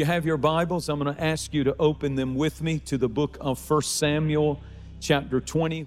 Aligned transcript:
you 0.00 0.06
have 0.06 0.24
your 0.24 0.38
Bibles, 0.38 0.88
I'm 0.88 0.98
going 0.98 1.14
to 1.14 1.22
ask 1.22 1.52
you 1.52 1.62
to 1.64 1.76
open 1.78 2.14
them 2.14 2.34
with 2.34 2.62
me 2.62 2.78
to 2.86 2.96
the 2.96 3.06
book 3.06 3.36
of 3.38 3.60
1 3.70 3.82
Samuel, 3.82 4.58
chapter 4.98 5.42
20. 5.42 5.86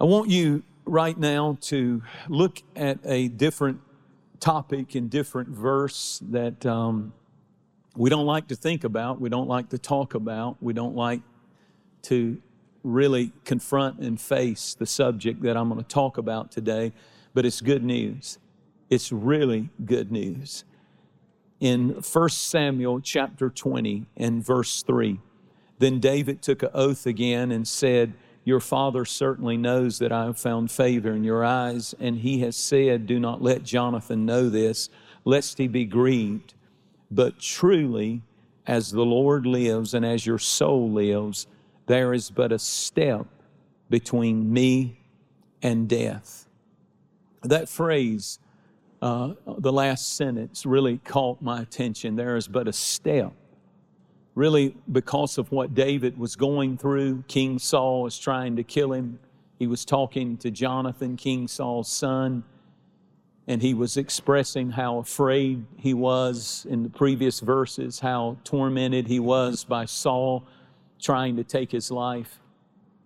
I 0.00 0.04
want 0.04 0.28
you 0.28 0.64
right 0.84 1.16
now 1.16 1.58
to 1.60 2.02
look 2.28 2.60
at 2.74 2.98
a 3.04 3.28
different 3.28 3.80
topic 4.40 4.96
and 4.96 5.08
different 5.08 5.50
verse 5.50 6.20
that 6.30 6.66
um, 6.66 7.12
we 7.94 8.10
don't 8.10 8.26
like 8.26 8.48
to 8.48 8.56
think 8.56 8.82
about, 8.82 9.20
we 9.20 9.28
don't 9.28 9.46
like 9.46 9.68
to 9.68 9.78
talk 9.78 10.14
about, 10.14 10.56
we 10.60 10.72
don't 10.72 10.96
like 10.96 11.20
to 12.02 12.42
really 12.82 13.30
confront 13.44 14.00
and 14.00 14.20
face 14.20 14.74
the 14.74 14.86
subject 14.86 15.40
that 15.42 15.56
I'm 15.56 15.68
going 15.68 15.80
to 15.80 15.88
talk 15.88 16.18
about 16.18 16.50
today, 16.50 16.92
but 17.32 17.46
it's 17.46 17.60
good 17.60 17.84
news. 17.84 18.40
It's 18.90 19.12
really 19.12 19.70
good 19.84 20.10
news 20.10 20.64
in 21.62 21.90
1 21.90 22.28
Samuel 22.30 23.00
chapter 23.00 23.48
20 23.48 24.06
and 24.16 24.44
verse 24.44 24.82
3. 24.82 25.20
Then 25.78 26.00
David 26.00 26.42
took 26.42 26.64
an 26.64 26.70
oath 26.74 27.06
again 27.06 27.52
and 27.52 27.68
said, 27.68 28.14
Your 28.42 28.58
father 28.58 29.04
certainly 29.04 29.56
knows 29.56 30.00
that 30.00 30.10
I 30.10 30.24
have 30.24 30.38
found 30.38 30.72
favor 30.72 31.12
in 31.12 31.22
your 31.22 31.44
eyes, 31.44 31.94
and 32.00 32.18
he 32.18 32.40
has 32.40 32.56
said, 32.56 33.06
Do 33.06 33.20
not 33.20 33.42
let 33.42 33.62
Jonathan 33.62 34.26
know 34.26 34.48
this, 34.48 34.90
lest 35.24 35.58
he 35.58 35.68
be 35.68 35.84
grieved. 35.84 36.54
But 37.12 37.38
truly, 37.38 38.22
as 38.66 38.90
the 38.90 39.04
Lord 39.04 39.46
lives 39.46 39.94
and 39.94 40.04
as 40.04 40.26
your 40.26 40.40
soul 40.40 40.90
lives, 40.90 41.46
there 41.86 42.12
is 42.12 42.28
but 42.28 42.50
a 42.50 42.58
step 42.58 43.26
between 43.88 44.52
me 44.52 44.98
and 45.62 45.88
death. 45.88 46.48
That 47.44 47.68
phrase, 47.68 48.40
uh, 49.02 49.34
the 49.58 49.72
last 49.72 50.16
sentence 50.16 50.64
really 50.64 50.98
caught 50.98 51.42
my 51.42 51.60
attention. 51.60 52.14
There 52.14 52.36
is 52.36 52.46
but 52.46 52.68
a 52.68 52.72
step. 52.72 53.32
Really, 54.36 54.76
because 54.90 55.36
of 55.36 55.50
what 55.50 55.74
David 55.74 56.16
was 56.16 56.36
going 56.36 56.78
through, 56.78 57.24
King 57.26 57.58
Saul 57.58 58.02
was 58.02 58.18
trying 58.18 58.56
to 58.56 58.62
kill 58.62 58.92
him. 58.92 59.18
He 59.58 59.66
was 59.66 59.84
talking 59.84 60.38
to 60.38 60.50
Jonathan, 60.50 61.16
King 61.16 61.48
Saul's 61.48 61.90
son, 61.90 62.44
and 63.46 63.60
he 63.60 63.74
was 63.74 63.96
expressing 63.96 64.70
how 64.70 64.98
afraid 64.98 65.66
he 65.76 65.94
was 65.94 66.64
in 66.70 66.84
the 66.84 66.88
previous 66.88 67.40
verses, 67.40 67.98
how 67.98 68.38
tormented 68.44 69.08
he 69.08 69.18
was 69.18 69.64
by 69.64 69.84
Saul 69.84 70.46
trying 71.00 71.36
to 71.36 71.44
take 71.44 71.72
his 71.72 71.90
life. 71.90 72.40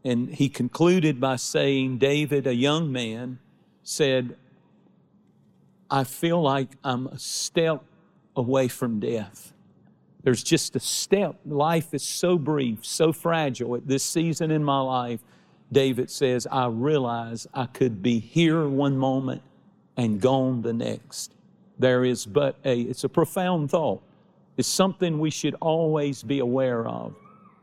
And 0.04 0.28
he 0.28 0.48
concluded 0.48 1.20
by 1.20 1.36
saying, 1.36 1.98
David, 1.98 2.46
a 2.46 2.54
young 2.54 2.92
man, 2.92 3.38
said, 3.82 4.36
I 5.90 6.04
feel 6.04 6.40
like 6.42 6.70
I'm 6.82 7.06
a 7.06 7.18
step 7.18 7.82
away 8.34 8.68
from 8.68 9.00
death. 9.00 9.52
There's 10.22 10.42
just 10.42 10.74
a 10.74 10.80
step. 10.80 11.36
Life 11.46 11.94
is 11.94 12.02
so 12.02 12.36
brief, 12.36 12.84
so 12.84 13.12
fragile. 13.12 13.76
At 13.76 13.86
this 13.86 14.02
season 14.02 14.50
in 14.50 14.64
my 14.64 14.80
life, 14.80 15.20
David 15.70 16.10
says, 16.10 16.46
I 16.50 16.66
realize 16.66 17.46
I 17.54 17.66
could 17.66 18.02
be 18.02 18.18
here 18.18 18.68
one 18.68 18.96
moment 18.96 19.42
and 19.96 20.20
gone 20.20 20.62
the 20.62 20.72
next. 20.72 21.32
There 21.78 22.04
is 22.04 22.26
but 22.26 22.56
a, 22.64 22.80
it's 22.80 23.04
a 23.04 23.08
profound 23.08 23.70
thought. 23.70 24.02
It's 24.56 24.68
something 24.68 25.18
we 25.18 25.30
should 25.30 25.54
always 25.60 26.22
be 26.22 26.40
aware 26.40 26.86
of 26.88 27.14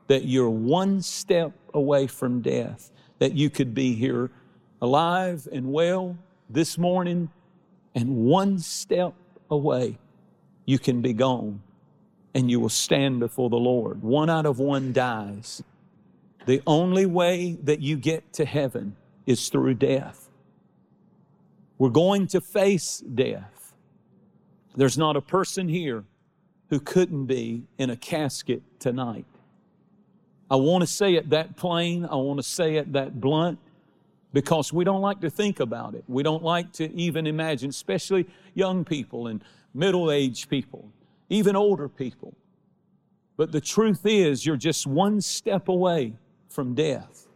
that 0.08 0.26
you're 0.26 0.50
one 0.50 1.02
step 1.02 1.52
away 1.74 2.08
from 2.08 2.42
death, 2.42 2.92
that 3.20 3.34
you 3.34 3.50
could 3.50 3.74
be 3.74 3.94
here 3.94 4.30
alive 4.82 5.48
and 5.52 5.72
well 5.72 6.18
this 6.50 6.78
morning 6.78 7.30
and 7.96 8.26
one 8.26 8.60
step 8.60 9.14
away, 9.50 9.98
you 10.66 10.80
can 10.80 11.02
be 11.02 11.14
gone 11.14 11.62
and 12.34 12.50
you 12.50 12.60
will 12.60 12.70
stand 12.70 13.20
before 13.20 13.50
the 13.50 13.58
Lord. 13.58 14.02
One 14.02 14.30
out 14.30 14.46
of 14.46 14.60
one 14.60 14.94
dies. 14.94 15.62
The 16.46 16.62
only 16.66 17.06
way 17.06 17.58
that 17.64 17.82
you 17.82 17.96
get 17.96 18.34
to 18.34 18.46
heaven 18.46 18.96
is 19.26 19.50
through 19.50 19.76
death. 19.76 20.30
We're 21.78 21.90
going 21.90 22.28
to 22.28 22.42
face 22.42 23.00
death. 23.00 23.74
There's 24.76 24.98
not 24.98 25.16
a 25.16 25.22
person 25.22 25.68
here 25.70 26.04
who 26.70 26.80
couldn't 26.80 27.26
be 27.26 27.64
in 27.78 27.90
a 27.90 27.96
casket 27.96 28.64
tonight. 28.80 29.26
I 30.50 30.56
want 30.56 30.82
to 30.82 30.88
say 30.88 31.16
it 31.16 31.30
that 31.30 31.56
plain, 31.56 32.06
I 32.06 32.16
want 32.16 32.40
to 32.40 32.44
say 32.44 32.76
it 32.76 32.94
that 32.94 33.20
blunt, 33.22 33.60
because 34.34 34.74
we 34.74 34.84
don't 34.84 35.02
like 35.02 35.22
to 35.22 35.30
think 35.30 35.60
about 35.60 35.94
it. 35.94 36.04
We 36.08 36.24
don't 36.24 36.44
like 36.44 36.74
to 36.74 36.94
even 36.96 37.28
imagine, 37.28 37.70
especially 37.70 38.28
young 38.56 38.84
people 38.84 39.28
and 39.28 39.44
middle 39.74 40.12
aged 40.12 40.50
people, 40.50 40.90
even 41.30 41.56
older 41.56 41.88
people. 41.88 42.34
But 43.38 43.52
the 43.52 43.62
truth 43.62 44.06
is, 44.06 44.46
you're 44.46 44.58
just 44.58 44.86
one 44.86 45.22
step 45.22 45.68
away 45.68 46.14
from 46.50 46.74
death. 46.74 47.28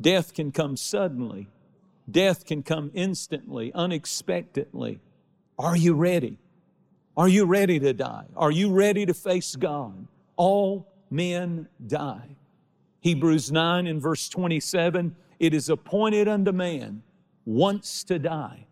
Death 0.00 0.32
can 0.34 0.52
come 0.52 0.76
suddenly, 0.76 1.48
death 2.10 2.44
can 2.44 2.62
come 2.62 2.90
instantly, 2.94 3.72
unexpectedly. 3.74 5.00
Are 5.58 5.76
you 5.76 5.94
ready? 5.94 6.38
Are 7.16 7.28
you 7.28 7.46
ready 7.46 7.80
to 7.80 7.92
die? 7.92 8.26
Are 8.36 8.52
you 8.52 8.70
ready 8.70 9.04
to 9.04 9.12
face 9.12 9.56
God? 9.56 10.06
All 10.36 10.86
men 11.10 11.68
die. 11.84 12.36
Hebrews 13.00 13.50
9 13.50 13.88
and 13.88 14.00
verse 14.00 14.28
27 14.28 15.16
it 15.38 15.54
is 15.54 15.68
appointed 15.68 16.28
unto 16.28 16.52
man 16.52 17.02
once 17.44 18.04
to 18.04 18.18
die, 18.18 18.66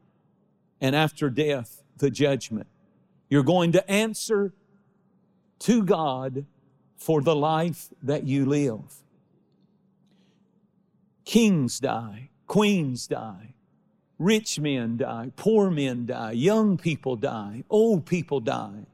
and 0.80 0.94
after 0.94 1.30
death, 1.30 1.82
the 1.98 2.10
judgment. 2.10 2.66
You're 3.28 3.42
going 3.42 3.72
to 3.72 3.90
answer 3.90 4.52
to 5.60 5.82
God 5.82 6.44
for 6.96 7.22
the 7.22 7.34
life 7.34 7.88
that 8.02 8.24
you 8.24 8.44
live. 8.46 9.02
Kings 11.24 11.80
die, 11.80 12.30
queens 12.46 13.06
die, 13.06 13.54
rich 14.18 14.60
men 14.60 14.98
die, 14.98 15.32
poor 15.36 15.70
men 15.70 16.06
die, 16.06 16.32
young 16.32 16.76
people 16.76 17.16
die, 17.16 17.64
old 17.68 18.06
people 18.06 18.40
die. 18.40 18.86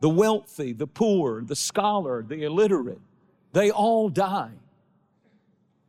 The 0.00 0.08
wealthy, 0.08 0.72
the 0.72 0.86
poor, 0.86 1.42
the 1.42 1.56
scholar, 1.56 2.22
the 2.22 2.42
illiterate, 2.42 3.00
they 3.52 3.70
all 3.70 4.08
die. 4.08 4.52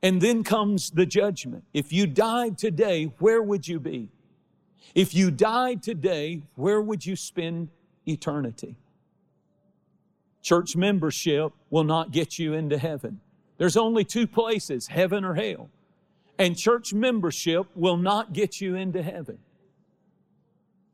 And 0.04 0.22
then 0.22 0.44
comes 0.44 0.90
the 0.90 1.06
judgment. 1.06 1.64
If 1.74 1.94
you 1.94 2.08
died 2.08 2.58
today, 2.58 3.12
where 3.20 3.42
would 3.42 3.68
you 3.68 3.80
be? 3.80 4.10
If 4.96 5.14
you 5.14 5.32
died 5.32 5.84
today, 5.84 6.42
where 6.56 6.82
would 6.82 7.06
you 7.06 7.16
spend 7.16 7.70
eternity? 8.08 8.76
Church 10.42 10.76
membership 10.76 11.54
will 11.70 11.84
not 11.84 12.12
get 12.12 12.40
you 12.40 12.54
into 12.54 12.78
heaven. 12.78 13.20
There's 13.58 13.78
only 13.78 14.04
two 14.04 14.26
places, 14.26 14.88
heaven 14.88 15.24
or 15.24 15.36
hell. 15.36 15.70
And 16.40 16.58
church 16.58 16.94
membership 16.94 17.68
will 17.76 17.98
not 17.98 18.34
get 18.34 18.60
you 18.60 18.76
into 18.76 19.04
heaven. 19.04 19.38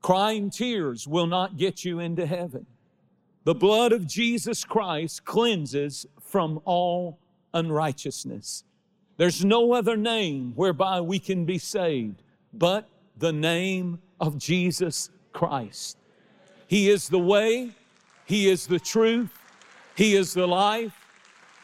Crying 0.01 0.49
tears 0.49 1.07
will 1.07 1.27
not 1.27 1.55
get 1.55 1.85
you 1.85 1.99
into 1.99 2.25
heaven. 2.25 2.65
The 3.45 3.55
blood 3.55 3.93
of 3.93 4.05
Jesus 4.05 4.65
Christ 4.65 5.23
cleanses 5.23 6.05
from 6.19 6.59
all 6.65 7.17
unrighteousness. 7.53 8.65
There's 9.17 9.43
no 9.43 9.73
other 9.73 9.97
name 9.97 10.53
whereby 10.55 11.01
we 11.01 11.19
can 11.19 11.45
be 11.45 11.57
saved 11.57 12.21
but 12.53 12.87
the 13.17 13.33
name 13.33 13.99
of 14.19 14.37
Jesus 14.37 15.09
Christ. 15.33 15.97
He 16.67 16.89
is 16.89 17.09
the 17.09 17.19
way, 17.19 17.71
He 18.25 18.49
is 18.49 18.67
the 18.67 18.79
truth, 18.79 19.31
He 19.95 20.15
is 20.15 20.33
the 20.33 20.47
life. 20.47 20.93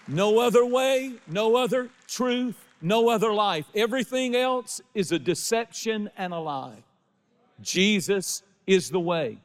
No 0.08 0.40
other 0.40 0.66
way, 0.66 1.14
no 1.28 1.56
other 1.56 1.90
truth, 2.08 2.56
no 2.82 3.10
other 3.10 3.34
life. 3.34 3.66
Everything 3.74 4.36
else 4.36 4.82
is 4.94 5.12
a 5.12 5.20
deception 5.20 6.10
and 6.18 6.34
a 6.34 6.40
lie. 6.40 6.84
Jesus 7.62 8.44
is 8.68 8.90
the 8.90 9.00
way. 9.00 9.38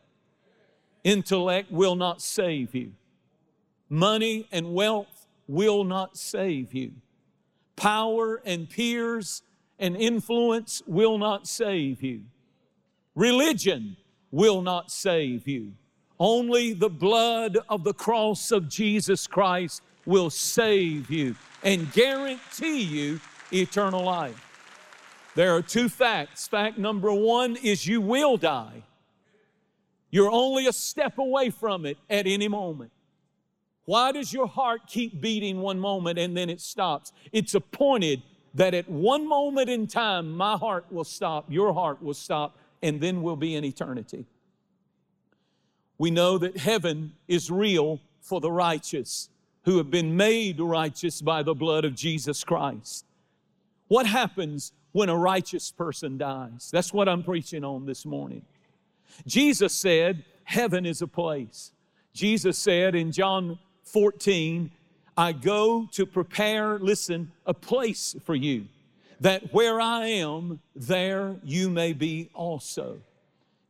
Intellect 1.05 1.71
will 1.71 1.95
not 1.95 2.21
save 2.21 2.75
you. 2.75 2.93
Money 3.89 4.49
and 4.51 4.75
wealth 4.75 5.27
will 5.47 5.85
not 5.85 6.17
save 6.17 6.75
you. 6.75 6.93
Power 7.79 8.43
and 8.45 8.69
peers 8.69 9.43
and 9.79 9.97
influence 9.97 10.83
will 10.87 11.17
not 11.17 11.47
save 11.47 12.03
you. 12.03 12.23
Religion 13.15 13.97
will 14.33 14.63
not 14.63 14.91
save 14.91 15.47
you. 15.47 15.73
Only 16.19 16.73
the 16.73 16.89
blood 16.89 17.59
of 17.69 17.85
the 17.85 17.95
cross 17.95 18.51
of 18.51 18.69
Jesus 18.69 19.29
Christ 19.29 19.83
will 20.05 20.31
save 20.31 21.09
you 21.11 21.37
and 21.63 21.93
guarantee 21.93 22.83
you 22.83 23.21
eternal 23.53 24.03
life. 24.03 24.45
There 25.37 25.55
are 25.55 25.63
two 25.63 25.89
facts. 25.89 26.49
Fact 26.49 26.79
number 26.79 27.13
one 27.13 27.55
is 27.57 27.87
you 27.87 28.01
will 28.01 28.37
die. 28.37 28.83
You're 30.11 30.31
only 30.31 30.67
a 30.67 30.73
step 30.73 31.19
away 31.19 31.51
from 31.51 31.87
it 31.87 31.99
at 32.11 32.27
any 32.27 32.49
moment. 32.49 32.91
Why 33.89 34.13
does 34.13 34.35
your 34.35 34.47
heart 34.47 34.83
keep 34.87 35.19
beating 35.19 35.63
one 35.63 35.81
moment 35.81 36.19
and 36.19 36.37
then 36.37 36.51
it 36.51 36.61
stops? 36.61 37.11
It's 37.33 37.55
appointed 37.55 38.21
that 38.53 38.75
at 38.75 38.87
one 38.87 39.27
moment 39.27 39.71
in 39.71 39.87
time, 39.87 40.31
my 40.31 40.59
heart 40.59 40.85
will 40.91 41.05
stop, 41.05 41.47
your 41.49 41.73
heart 41.73 42.03
will 42.03 42.13
stop, 42.13 42.59
and 42.83 43.01
then 43.01 43.23
we'll 43.23 43.35
be 43.35 43.55
in 43.55 43.65
eternity. 43.65 44.27
We 45.97 46.11
know 46.11 46.37
that 46.37 46.59
heaven 46.59 47.15
is 47.29 47.51
real 47.51 47.99
for 48.21 48.43
the 48.43 48.53
righteous 48.53 49.31
who 49.63 49.79
have 49.79 49.91
been 49.91 50.15
made 50.15 50.61
righteous 50.61 51.23
by 51.23 51.43
the 51.43 51.55
blood 51.55 51.87
of 51.87 51.95
Jesus 51.95 52.45
Christ. 52.45 53.07
What 53.87 54.05
happens 54.05 54.73
when 54.93 55.09
a 55.09 55.17
righteous 55.17 55.71
person 55.71 56.19
dies? 56.19 56.69
That's 56.71 56.93
what 56.93 57.09
I'm 57.09 57.23
preaching 57.23 57.65
on 57.65 57.87
this 57.87 58.05
morning. 58.05 58.43
Jesus 59.27 59.73
said, 59.73 60.27
Heaven 60.45 60.85
is 60.85 61.01
a 61.01 61.07
place. 61.07 61.73
Jesus 62.13 62.59
said 62.59 62.95
in 62.95 63.13
John 63.13 63.59
14, 63.93 64.71
I 65.17 65.33
go 65.33 65.89
to 65.93 66.07
prepare, 66.07 66.79
listen, 66.79 67.33
a 67.45 67.55
place 67.55 68.15
for 68.25 68.35
you, 68.35 68.67
that 69.21 69.53
where 69.53 69.81
I 69.81 70.07
am, 70.07 70.61
there 70.77 71.37
you 71.43 71.71
may 71.71 71.93
be 71.93 72.31
also. 72.35 73.01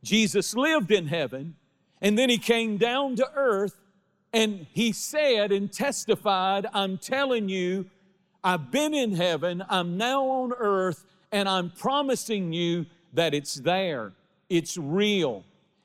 Jesus 0.03 0.55
lived 0.55 0.91
in 0.91 1.07
heaven, 1.07 1.55
and 2.01 2.17
then 2.17 2.29
he 2.29 2.37
came 2.37 2.77
down 2.77 3.15
to 3.15 3.27
earth, 3.35 3.75
and 4.31 4.67
he 4.73 4.91
said 4.91 5.51
and 5.51 5.71
testified, 5.71 6.67
I'm 6.73 6.97
telling 6.97 7.49
you, 7.49 7.89
I've 8.43 8.71
been 8.71 8.93
in 8.93 9.15
heaven, 9.15 9.63
I'm 9.69 9.97
now 9.97 10.23
on 10.23 10.53
earth, 10.53 11.05
and 11.31 11.49
I'm 11.49 11.71
promising 11.71 12.53
you 12.53 12.85
that 13.13 13.33
it's 13.33 13.55
there. 13.55 14.13
It's 14.49 14.77
real, 14.77 15.43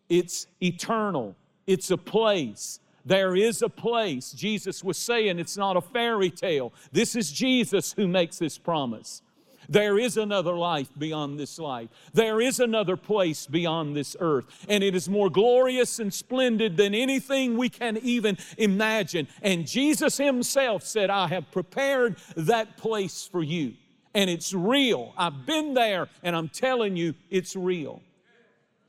it's 0.09 0.47
eternal, 0.63 1.35
it's 1.67 1.91
a 1.91 1.99
place. 1.99 2.81
There 3.05 3.37
is 3.37 3.62
a 3.62 3.69
place. 3.69 4.33
Jesus 4.33 4.83
was 4.83 4.97
saying 4.97 5.39
it's 5.39 5.56
not 5.56 5.77
a 5.77 5.81
fairy 5.81 6.31
tale. 6.31 6.73
This 6.93 7.15
is 7.15 7.31
Jesus 7.31 7.93
who 7.93 8.09
makes 8.09 8.39
this 8.39 8.56
promise. 8.56 9.23
There 9.69 9.99
is 9.99 10.17
another 10.17 10.53
life 10.53 10.89
beyond 10.97 11.39
this 11.39 11.59
life. 11.59 11.89
There 12.12 12.41
is 12.41 12.61
another 12.61 12.97
place 12.97 13.47
beyond 13.47 13.97
this 13.97 14.17
earth. 14.21 14.45
And 14.69 14.85
it 14.85 14.95
is 14.95 15.09
more 15.09 15.31
glorious 15.31 15.99
and 15.99 16.12
splendid 16.12 16.77
than 16.77 16.95
anything 16.95 17.56
we 17.56 17.69
can 17.69 17.97
even 17.99 18.37
imagine. 18.59 19.29
And 19.43 19.67
Jesus 19.67 20.19
Himself 20.19 20.83
said, 20.83 21.11
I 21.11 21.29
have 21.29 21.51
prepared 21.51 22.17
that 22.37 22.77
place 22.77 23.29
for 23.31 23.43
you. 23.43 23.75
And 24.15 24.31
it's 24.31 24.53
real. 24.53 25.12
I've 25.17 25.45
been 25.45 25.75
there 25.75 26.09
and 26.23 26.37
I'm 26.37 26.49
telling 26.49 26.97
you, 26.97 27.15
it's 27.31 27.56
real. 27.56 28.03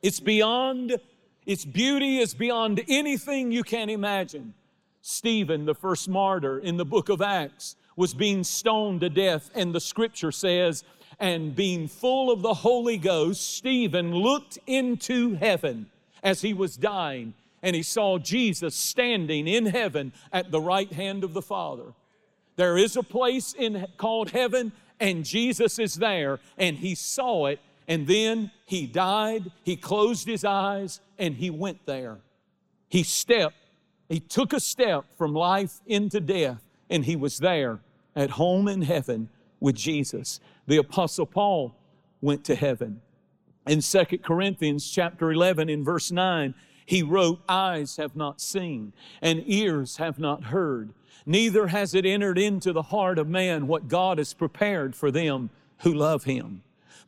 It's 0.01 0.19
beyond, 0.19 0.97
its 1.45 1.65
beauty 1.65 2.18
is 2.18 2.33
beyond 2.33 2.83
anything 2.88 3.51
you 3.51 3.63
can 3.63 3.89
imagine. 3.89 4.53
Stephen, 5.01 5.65
the 5.65 5.75
first 5.75 6.09
martyr 6.09 6.57
in 6.57 6.77
the 6.77 6.86
book 6.86 7.09
of 7.09 7.21
Acts, 7.21 7.75
was 7.95 8.13
being 8.13 8.44
stoned 8.44 9.01
to 9.01 9.09
death, 9.09 9.50
and 9.53 9.74
the 9.74 9.80
scripture 9.80 10.31
says, 10.31 10.83
and 11.19 11.56
being 11.56 11.88
full 11.88 12.31
of 12.31 12.42
the 12.42 12.53
Holy 12.53 12.97
Ghost, 12.97 13.56
Stephen 13.56 14.13
looked 14.13 14.57
into 14.68 15.36
heaven 15.36 15.86
as 16.24 16.42
he 16.42 16.53
was 16.53 16.75
dying, 16.75 17.33
and 17.62 17.75
he 17.75 17.83
saw 17.83 18.18
Jesus 18.18 18.75
standing 18.75 19.48
in 19.48 19.68
heaven 19.68 20.12
at 20.33 20.51
the 20.51 20.59
right 20.59 20.91
hand 20.91 21.24
of 21.24 21.33
the 21.33 21.41
Father. 21.41 21.94
There 22.56 22.77
is 22.77 22.98
a 22.98 23.03
place 23.03 23.53
in 23.57 23.88
called 23.98 24.31
heaven, 24.31 24.71
and 25.00 25.24
Jesus 25.24 25.80
is 25.80 25.95
there, 25.95 26.39
and 26.57 26.77
he 26.77 26.95
saw 26.95 27.45
it, 27.45 27.59
and 27.87 28.07
then 28.07 28.51
he 28.65 28.87
died, 28.87 29.51
he 29.63 29.75
closed 29.75 30.27
his 30.27 30.43
eyes, 30.43 31.01
and 31.17 31.35
he 31.35 31.49
went 31.49 31.85
there. 31.85 32.17
He 32.89 33.03
stepped, 33.03 33.55
he 34.09 34.19
took 34.19 34.53
a 34.53 34.59
step 34.59 35.05
from 35.17 35.33
life 35.33 35.81
into 35.85 36.19
death, 36.19 36.61
and 36.89 37.05
he 37.05 37.15
was 37.15 37.39
there 37.39 37.79
at 38.15 38.31
home 38.31 38.67
in 38.67 38.81
heaven 38.81 39.29
with 39.59 39.75
Jesus. 39.75 40.39
The 40.67 40.77
apostle 40.77 41.25
Paul 41.25 41.75
went 42.21 42.43
to 42.45 42.55
heaven. 42.55 43.01
In 43.67 43.81
Second 43.81 44.23
Corinthians 44.23 44.89
chapter 44.89 45.31
11 45.31 45.69
in 45.69 45.83
verse 45.83 46.11
9, 46.11 46.53
he 46.85 47.01
wrote, 47.01 47.41
Eyes 47.49 47.97
have 47.97 48.15
not 48.15 48.39
seen, 48.39 48.93
and 49.21 49.43
ears 49.45 49.97
have 49.97 50.19
not 50.19 50.45
heard, 50.45 50.93
neither 51.25 51.67
has 51.67 51.95
it 51.95 52.05
entered 52.05 52.38
into 52.38 52.71
the 52.71 52.83
heart 52.83 53.17
of 53.17 53.27
man 53.27 53.67
what 53.67 53.88
God 53.88 54.19
has 54.19 54.33
prepared 54.33 54.95
for 54.95 55.09
them 55.09 55.49
who 55.79 55.93
love 55.93 56.25
him. 56.25 56.61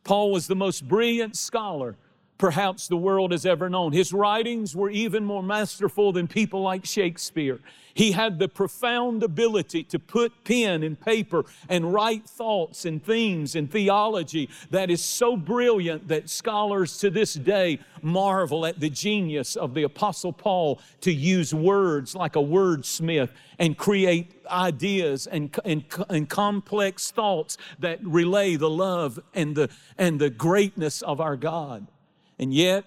Paul 0.04 0.32
was 0.32 0.46
the 0.46 0.56
most 0.56 0.86
brilliant 0.86 1.36
scholar 1.36 1.96
perhaps 2.38 2.86
the 2.86 2.96
world 2.96 3.32
has 3.32 3.44
ever 3.44 3.68
known. 3.68 3.92
His 3.92 4.12
writings 4.12 4.74
were 4.74 4.90
even 4.90 5.24
more 5.24 5.42
masterful 5.42 6.12
than 6.12 6.28
people 6.28 6.62
like 6.62 6.86
Shakespeare. 6.86 7.58
He 7.94 8.12
had 8.12 8.38
the 8.38 8.46
profound 8.46 9.24
ability 9.24 9.82
to 9.84 9.98
put 9.98 10.44
pen 10.44 10.84
and 10.84 11.00
paper 11.00 11.44
and 11.68 11.92
write 11.92 12.28
thoughts 12.28 12.84
and 12.84 13.02
themes 13.02 13.56
and 13.56 13.68
theology 13.68 14.48
that 14.70 14.88
is 14.88 15.04
so 15.04 15.36
brilliant 15.36 16.06
that 16.06 16.30
scholars 16.30 16.98
to 16.98 17.10
this 17.10 17.34
day 17.34 17.80
marvel 18.00 18.64
at 18.66 18.78
the 18.78 18.88
genius 18.88 19.56
of 19.56 19.74
the 19.74 19.82
Apostle 19.82 20.32
Paul 20.32 20.80
to 21.00 21.12
use 21.12 21.52
words 21.52 22.14
like 22.14 22.36
a 22.36 22.40
wordsmith 22.40 23.30
and 23.58 23.76
create 23.76 24.46
ideas 24.46 25.26
and, 25.26 25.58
and, 25.64 25.82
and 26.08 26.28
complex 26.28 27.10
thoughts 27.10 27.58
that 27.80 27.98
relay 28.06 28.54
the 28.54 28.70
love 28.70 29.18
and 29.34 29.56
the, 29.56 29.70
and 29.98 30.20
the 30.20 30.30
greatness 30.30 31.02
of 31.02 31.20
our 31.20 31.36
God. 31.36 31.88
And 32.38 32.52
yet, 32.52 32.84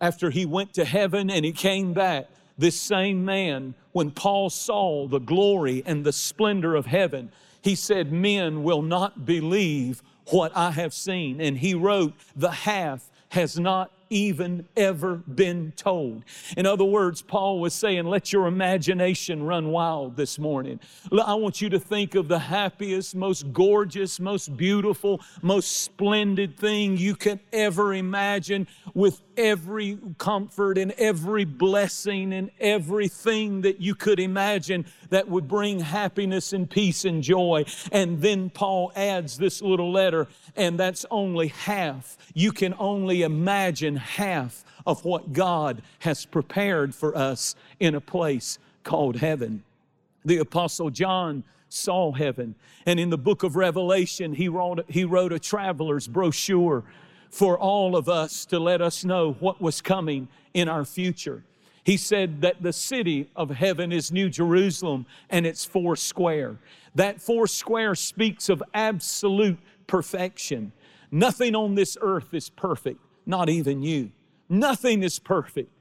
after 0.00 0.30
he 0.30 0.46
went 0.46 0.74
to 0.74 0.84
heaven 0.84 1.30
and 1.30 1.44
he 1.44 1.52
came 1.52 1.92
back, 1.92 2.26
this 2.56 2.80
same 2.80 3.24
man, 3.24 3.74
when 3.92 4.10
Paul 4.10 4.50
saw 4.50 5.08
the 5.08 5.18
glory 5.18 5.82
and 5.86 6.04
the 6.04 6.12
splendor 6.12 6.74
of 6.74 6.86
heaven, 6.86 7.32
he 7.62 7.74
said, 7.74 8.12
Men 8.12 8.62
will 8.62 8.82
not 8.82 9.24
believe 9.24 10.02
what 10.26 10.56
I 10.56 10.70
have 10.70 10.94
seen. 10.94 11.40
And 11.40 11.58
he 11.58 11.74
wrote, 11.74 12.12
The 12.36 12.50
half 12.50 13.10
has 13.30 13.58
not 13.58 13.90
even 14.14 14.64
ever 14.76 15.16
been 15.16 15.72
told. 15.74 16.22
In 16.56 16.66
other 16.66 16.84
words, 16.84 17.20
Paul 17.20 17.58
was 17.58 17.74
saying, 17.74 18.06
let 18.06 18.32
your 18.32 18.46
imagination 18.46 19.42
run 19.42 19.72
wild 19.72 20.16
this 20.16 20.38
morning. 20.38 20.78
I 21.10 21.34
want 21.34 21.60
you 21.60 21.68
to 21.70 21.80
think 21.80 22.14
of 22.14 22.28
the 22.28 22.38
happiest, 22.38 23.16
most 23.16 23.52
gorgeous, 23.52 24.20
most 24.20 24.56
beautiful, 24.56 25.20
most 25.42 25.80
splendid 25.82 26.56
thing 26.56 26.96
you 26.96 27.16
can 27.16 27.40
ever 27.52 27.92
imagine 27.92 28.68
with 28.94 29.20
every 29.36 29.98
comfort 30.18 30.78
and 30.78 30.92
every 30.92 31.44
blessing 31.44 32.32
and 32.32 32.50
everything 32.60 33.62
that 33.62 33.80
you 33.80 33.94
could 33.94 34.20
imagine 34.20 34.86
that 35.10 35.28
would 35.28 35.48
bring 35.48 35.80
happiness 35.80 36.52
and 36.52 36.68
peace 36.68 37.04
and 37.04 37.22
joy. 37.22 37.64
And 37.92 38.20
then 38.20 38.50
Paul 38.50 38.92
adds 38.96 39.38
this 39.38 39.62
little 39.62 39.92
letter, 39.92 40.28
and 40.56 40.78
that's 40.78 41.06
only 41.10 41.48
half. 41.48 42.16
You 42.34 42.52
can 42.52 42.74
only 42.78 43.22
imagine 43.22 43.96
half 43.96 44.64
of 44.86 45.04
what 45.04 45.32
God 45.32 45.82
has 46.00 46.26
prepared 46.26 46.94
for 46.94 47.16
us 47.16 47.54
in 47.80 47.94
a 47.94 48.00
place 48.00 48.58
called 48.82 49.16
heaven. 49.16 49.62
The 50.24 50.38
Apostle 50.38 50.90
John 50.90 51.44
saw 51.68 52.12
heaven. 52.12 52.54
And 52.86 53.00
in 53.00 53.10
the 53.10 53.18
book 53.18 53.42
of 53.42 53.56
Revelation, 53.56 54.34
he 54.34 54.48
wrote, 54.48 54.84
he 54.88 55.04
wrote 55.04 55.32
a 55.32 55.38
traveler's 55.38 56.06
brochure 56.06 56.84
for 57.34 57.58
all 57.58 57.96
of 57.96 58.08
us 58.08 58.44
to 58.46 58.60
let 58.60 58.80
us 58.80 59.04
know 59.04 59.32
what 59.40 59.60
was 59.60 59.80
coming 59.80 60.28
in 60.54 60.68
our 60.68 60.84
future. 60.84 61.42
He 61.82 61.96
said 61.96 62.42
that 62.42 62.62
the 62.62 62.72
city 62.72 63.28
of 63.34 63.50
heaven 63.50 63.90
is 63.90 64.12
New 64.12 64.30
Jerusalem 64.30 65.04
and 65.28 65.44
it's 65.44 65.64
four 65.64 65.96
square. 65.96 66.58
That 66.94 67.20
four 67.20 67.48
square 67.48 67.96
speaks 67.96 68.48
of 68.48 68.62
absolute 68.72 69.58
perfection. 69.88 70.70
Nothing 71.10 71.56
on 71.56 71.74
this 71.74 71.98
earth 72.00 72.32
is 72.32 72.50
perfect, 72.50 73.00
not 73.26 73.48
even 73.48 73.82
you. 73.82 74.12
Nothing 74.48 75.02
is 75.02 75.18
perfect. 75.18 75.72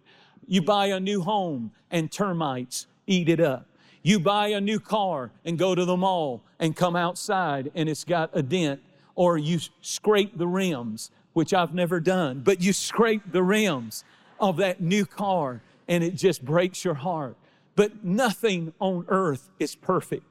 You 0.47 0.63
buy 0.63 0.87
a 0.87 0.99
new 0.99 1.21
home 1.21 1.71
and 1.91 2.11
termites 2.11 2.87
eat 3.05 3.29
it 3.29 3.39
up. 3.39 3.67
You 4.01 4.19
buy 4.19 4.47
a 4.47 4.59
new 4.59 4.79
car 4.79 5.29
and 5.45 5.59
go 5.59 5.75
to 5.75 5.85
the 5.85 5.97
mall 5.97 6.41
and 6.57 6.75
come 6.75 6.95
outside 6.95 7.71
and 7.75 7.87
it's 7.87 8.05
got 8.05 8.31
a 8.33 8.41
dent, 8.41 8.81
or 9.13 9.37
you 9.37 9.59
scrape 9.81 10.35
the 10.35 10.47
rims 10.47 11.11
which 11.33 11.53
I've 11.53 11.73
never 11.73 11.99
done, 11.99 12.41
but 12.43 12.61
you 12.61 12.73
scrape 12.73 13.31
the 13.31 13.43
rims 13.43 14.03
of 14.39 14.57
that 14.57 14.81
new 14.81 15.05
car 15.05 15.61
and 15.87 16.03
it 16.03 16.15
just 16.15 16.43
breaks 16.43 16.85
your 16.85 16.93
heart. 16.93 17.35
But 17.75 18.03
nothing 18.03 18.73
on 18.79 19.05
earth 19.07 19.49
is 19.59 19.75
perfect. 19.75 20.23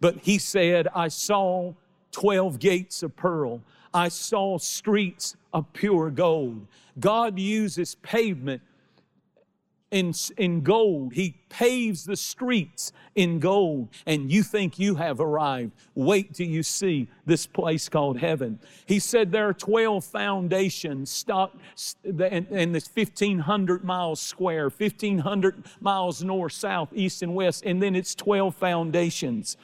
But 0.00 0.18
he 0.22 0.38
said, 0.38 0.88
I 0.94 1.08
saw 1.08 1.74
12 2.12 2.58
gates 2.58 3.02
of 3.02 3.16
pearl. 3.16 3.60
I 3.92 4.08
saw 4.08 4.58
streets 4.58 5.36
of 5.52 5.70
pure 5.72 6.10
gold. 6.10 6.66
God 6.98 7.38
uses 7.38 7.94
pavement 7.96 8.62
in, 9.90 10.12
in 10.36 10.62
gold. 10.62 11.12
He 11.12 11.36
paves 11.48 12.04
the 12.04 12.16
streets 12.16 12.92
in 13.14 13.38
gold, 13.38 13.88
and 14.04 14.30
you 14.30 14.42
think 14.42 14.78
you 14.78 14.96
have 14.96 15.20
arrived. 15.20 15.72
Wait 15.94 16.34
till 16.34 16.48
you 16.48 16.62
see 16.62 17.08
this 17.24 17.46
place 17.46 17.88
called 17.88 18.18
heaven. 18.18 18.58
He 18.86 18.98
said 18.98 19.30
there 19.30 19.48
are 19.48 19.54
12 19.54 20.04
foundations 20.04 21.10
stock, 21.10 21.56
and, 22.04 22.74
this 22.74 22.90
1,500 22.92 23.84
miles 23.84 24.20
square, 24.20 24.64
1,500 24.64 25.64
miles 25.80 26.22
north, 26.22 26.52
south, 26.52 26.90
east, 26.92 27.22
and 27.22 27.34
west, 27.34 27.64
and 27.64 27.82
then 27.82 27.94
it's 27.94 28.14
12 28.14 28.54
foundations. 28.54 29.56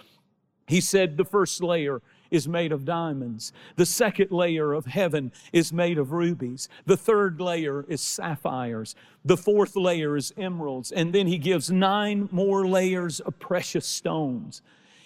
He 0.67 0.81
said 0.81 1.17
the 1.17 1.25
first 1.25 1.63
layer 1.63 2.01
is 2.33 2.49
made 2.49 2.73
of 2.73 2.85
diamonds. 2.85 3.53
The 3.77 3.87
second 3.87 4.33
layer 4.33 4.73
of 4.73 4.87
heaven 4.87 5.31
is 5.53 5.73
made 5.73 5.99
of 5.99 6.11
rubies. 6.11 6.69
The 6.87 6.97
third 6.97 7.41
layer 7.41 7.85
is 7.89 8.01
sapphires. 8.01 8.97
The 9.25 9.37
fourth 9.37 9.77
layer 9.77 10.17
is 10.17 10.33
emeralds. 10.37 10.91
And 10.91 11.13
then 11.13 11.29
he 11.29 11.39
gives 11.39 11.71
nine 11.71 12.29
more 12.33 12.67
layers 12.67 13.21
of 13.21 13.39
precious 13.39 13.87
stones. 13.87 14.63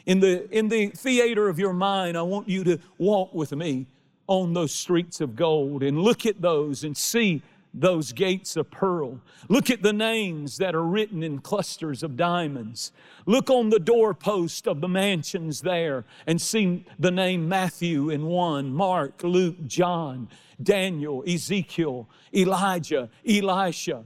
In 0.06 0.20
the, 0.20 0.48
in 0.56 0.68
the 0.68 0.88
theater 0.90 1.48
of 1.48 1.58
your 1.58 1.72
mind, 1.72 2.16
I 2.16 2.22
want 2.22 2.48
you 2.48 2.62
to 2.64 2.78
walk 2.96 3.34
with 3.34 3.52
me 3.52 3.86
on 4.28 4.54
those 4.54 4.72
streets 4.72 5.20
of 5.20 5.34
gold 5.34 5.82
and 5.82 6.00
look 6.00 6.24
at 6.24 6.40
those 6.40 6.84
and 6.84 6.96
see 6.96 7.42
those 7.76 8.12
gates 8.12 8.56
of 8.56 8.70
pearl. 8.70 9.20
Look 9.48 9.70
at 9.70 9.82
the 9.82 9.92
names 9.92 10.56
that 10.56 10.74
are 10.74 10.82
written 10.82 11.22
in 11.22 11.40
clusters 11.40 12.02
of 12.02 12.16
diamonds. 12.16 12.90
Look 13.26 13.50
on 13.50 13.70
the 13.70 13.78
doorpost 13.78 14.66
of 14.66 14.80
the 14.80 14.88
mansions 14.88 15.60
there 15.60 16.04
and 16.26 16.40
see 16.40 16.84
the 16.98 17.10
name 17.10 17.48
Matthew 17.48 18.08
in 18.10 18.26
one, 18.26 18.72
Mark, 18.72 19.22
Luke, 19.22 19.66
John, 19.66 20.28
Daniel, 20.62 21.22
Ezekiel, 21.26 22.08
Elijah, 22.34 23.10
Elisha. 23.28 24.04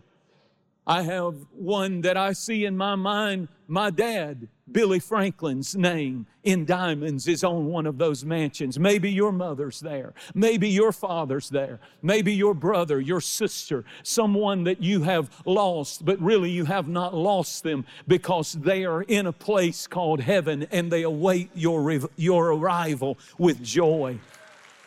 I 0.86 1.02
have 1.02 1.34
one 1.52 2.00
that 2.00 2.16
I 2.16 2.32
see 2.32 2.64
in 2.64 2.76
my 2.76 2.94
mind, 2.94 3.48
my 3.68 3.90
dad 3.90 4.48
Billy 4.72 5.00
Franklin's 5.00 5.74
name 5.74 6.26
in 6.44 6.64
diamonds 6.64 7.26
is 7.26 7.42
on 7.42 7.66
one 7.66 7.86
of 7.86 7.98
those 7.98 8.24
mansions. 8.24 8.78
Maybe 8.78 9.10
your 9.10 9.32
mother's 9.32 9.80
there. 9.80 10.14
Maybe 10.34 10.68
your 10.68 10.92
father's 10.92 11.48
there. 11.48 11.80
Maybe 12.02 12.32
your 12.32 12.54
brother, 12.54 13.00
your 13.00 13.20
sister, 13.20 13.84
someone 14.02 14.64
that 14.64 14.82
you 14.82 15.02
have 15.02 15.30
lost, 15.44 16.04
but 16.04 16.20
really 16.20 16.50
you 16.50 16.64
have 16.66 16.88
not 16.88 17.14
lost 17.14 17.62
them 17.62 17.84
because 18.06 18.52
they 18.52 18.84
are 18.84 19.02
in 19.02 19.26
a 19.26 19.32
place 19.32 19.86
called 19.86 20.20
heaven 20.20 20.66
and 20.70 20.90
they 20.90 21.02
await 21.02 21.50
your, 21.54 22.00
your 22.16 22.52
arrival 22.52 23.18
with 23.38 23.62
joy. 23.62 24.18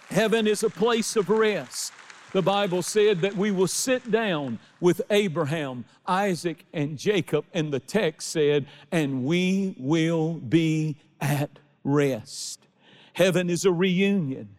Heaven 0.10 0.48
is 0.48 0.64
a 0.64 0.70
place 0.70 1.16
of 1.16 1.30
rest. 1.30 1.92
The 2.34 2.42
Bible 2.42 2.82
said 2.82 3.22
that 3.22 3.38
we 3.38 3.52
will 3.52 3.68
sit 3.68 4.10
down 4.10 4.58
with 4.80 5.04
Abraham, 5.12 5.86
Isaac, 6.08 6.66
and 6.74 6.98
Jacob, 6.98 7.46
and 7.54 7.72
the 7.72 7.80
text 7.80 8.30
said, 8.30 8.66
and 8.92 9.24
we 9.24 9.76
will 9.78 10.34
be 10.34 10.98
at 11.22 11.60
rest. 11.84 12.68
Heaven 13.14 13.52
is 13.52 13.66
a 13.66 13.72
reunion. 13.72 14.50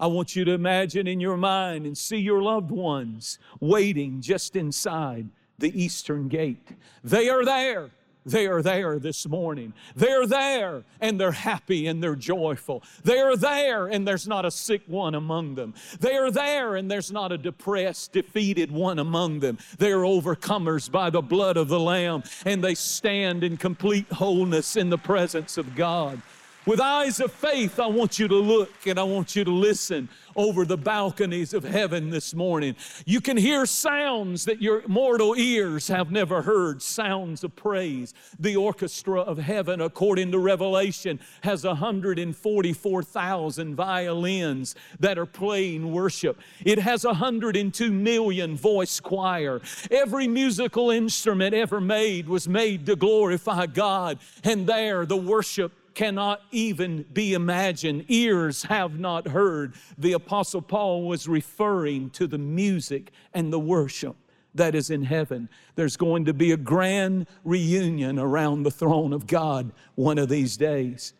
I 0.00 0.06
want 0.06 0.36
you 0.36 0.46
to 0.46 0.52
imagine 0.52 1.06
in 1.06 1.20
your 1.20 1.36
mind 1.36 1.84
and 1.84 1.98
see 1.98 2.16
your 2.16 2.40
loved 2.40 2.70
ones 2.70 3.38
waiting 3.60 4.22
just 4.22 4.56
inside 4.56 5.28
the 5.58 5.78
eastern 5.78 6.28
gate. 6.28 6.66
They 7.04 7.28
are 7.28 7.44
there. 7.44 7.90
They 8.26 8.46
are 8.46 8.62
there 8.62 8.98
this 8.98 9.26
morning. 9.26 9.72
They're 9.96 10.26
there 10.26 10.84
and 11.00 11.20
they're 11.20 11.32
happy 11.32 11.86
and 11.86 12.02
they're 12.02 12.16
joyful. 12.16 12.82
They're 13.02 13.36
there 13.36 13.86
and 13.86 14.06
there's 14.06 14.28
not 14.28 14.44
a 14.44 14.50
sick 14.50 14.82
one 14.86 15.14
among 15.14 15.54
them. 15.54 15.74
They're 16.00 16.30
there 16.30 16.76
and 16.76 16.90
there's 16.90 17.10
not 17.10 17.32
a 17.32 17.38
depressed, 17.38 18.12
defeated 18.12 18.70
one 18.70 18.98
among 18.98 19.40
them. 19.40 19.58
They're 19.78 19.98
overcomers 19.98 20.90
by 20.90 21.10
the 21.10 21.22
blood 21.22 21.56
of 21.56 21.68
the 21.68 21.80
Lamb 21.80 22.22
and 22.44 22.62
they 22.62 22.74
stand 22.74 23.44
in 23.44 23.56
complete 23.56 24.10
wholeness 24.12 24.76
in 24.76 24.90
the 24.90 24.98
presence 24.98 25.56
of 25.56 25.74
God. 25.74 26.20
With 26.68 26.80
eyes 26.82 27.18
of 27.18 27.32
faith, 27.32 27.80
I 27.80 27.86
want 27.86 28.18
you 28.18 28.28
to 28.28 28.34
look 28.34 28.86
and 28.86 29.00
I 29.00 29.02
want 29.02 29.34
you 29.34 29.42
to 29.42 29.50
listen 29.50 30.10
over 30.36 30.66
the 30.66 30.76
balconies 30.76 31.54
of 31.54 31.64
heaven 31.64 32.10
this 32.10 32.34
morning. 32.34 32.76
You 33.06 33.22
can 33.22 33.38
hear 33.38 33.64
sounds 33.64 34.44
that 34.44 34.60
your 34.60 34.86
mortal 34.86 35.34
ears 35.34 35.88
have 35.88 36.10
never 36.10 36.42
heard, 36.42 36.82
sounds 36.82 37.42
of 37.42 37.56
praise. 37.56 38.12
The 38.38 38.56
orchestra 38.56 39.22
of 39.22 39.38
heaven, 39.38 39.80
according 39.80 40.30
to 40.32 40.38
Revelation, 40.38 41.20
has 41.40 41.64
144,000 41.64 43.74
violins 43.74 44.74
that 45.00 45.16
are 45.16 45.24
playing 45.24 45.90
worship. 45.90 46.38
It 46.66 46.80
has 46.80 47.06
102 47.06 47.90
million 47.90 48.58
voice 48.58 49.00
choir. 49.00 49.62
Every 49.90 50.28
musical 50.28 50.90
instrument 50.90 51.54
ever 51.54 51.80
made 51.80 52.28
was 52.28 52.46
made 52.46 52.84
to 52.84 52.94
glorify 52.94 53.64
God. 53.64 54.18
And 54.44 54.66
there, 54.66 55.06
the 55.06 55.16
worship 55.16 55.72
cannot 55.98 56.40
even 56.52 57.02
be 57.12 57.34
imagined. 57.34 58.04
Ears 58.06 58.62
have 58.62 59.00
not 59.00 59.26
heard. 59.26 59.74
The 59.98 60.12
Apostle 60.12 60.62
Paul 60.62 61.08
was 61.08 61.26
referring 61.26 62.10
to 62.10 62.28
the 62.28 62.38
music 62.38 63.10
and 63.34 63.52
the 63.52 63.58
worship 63.58 64.14
that 64.54 64.76
is 64.76 64.90
in 64.90 65.02
heaven. 65.02 65.48
There's 65.74 65.96
going 65.96 66.24
to 66.26 66.32
be 66.32 66.52
a 66.52 66.56
grand 66.56 67.26
reunion 67.42 68.16
around 68.16 68.62
the 68.62 68.70
throne 68.70 69.12
of 69.12 69.26
God 69.26 69.72
one 69.96 70.18
of 70.18 70.28
these 70.28 70.56
days. 70.56 71.14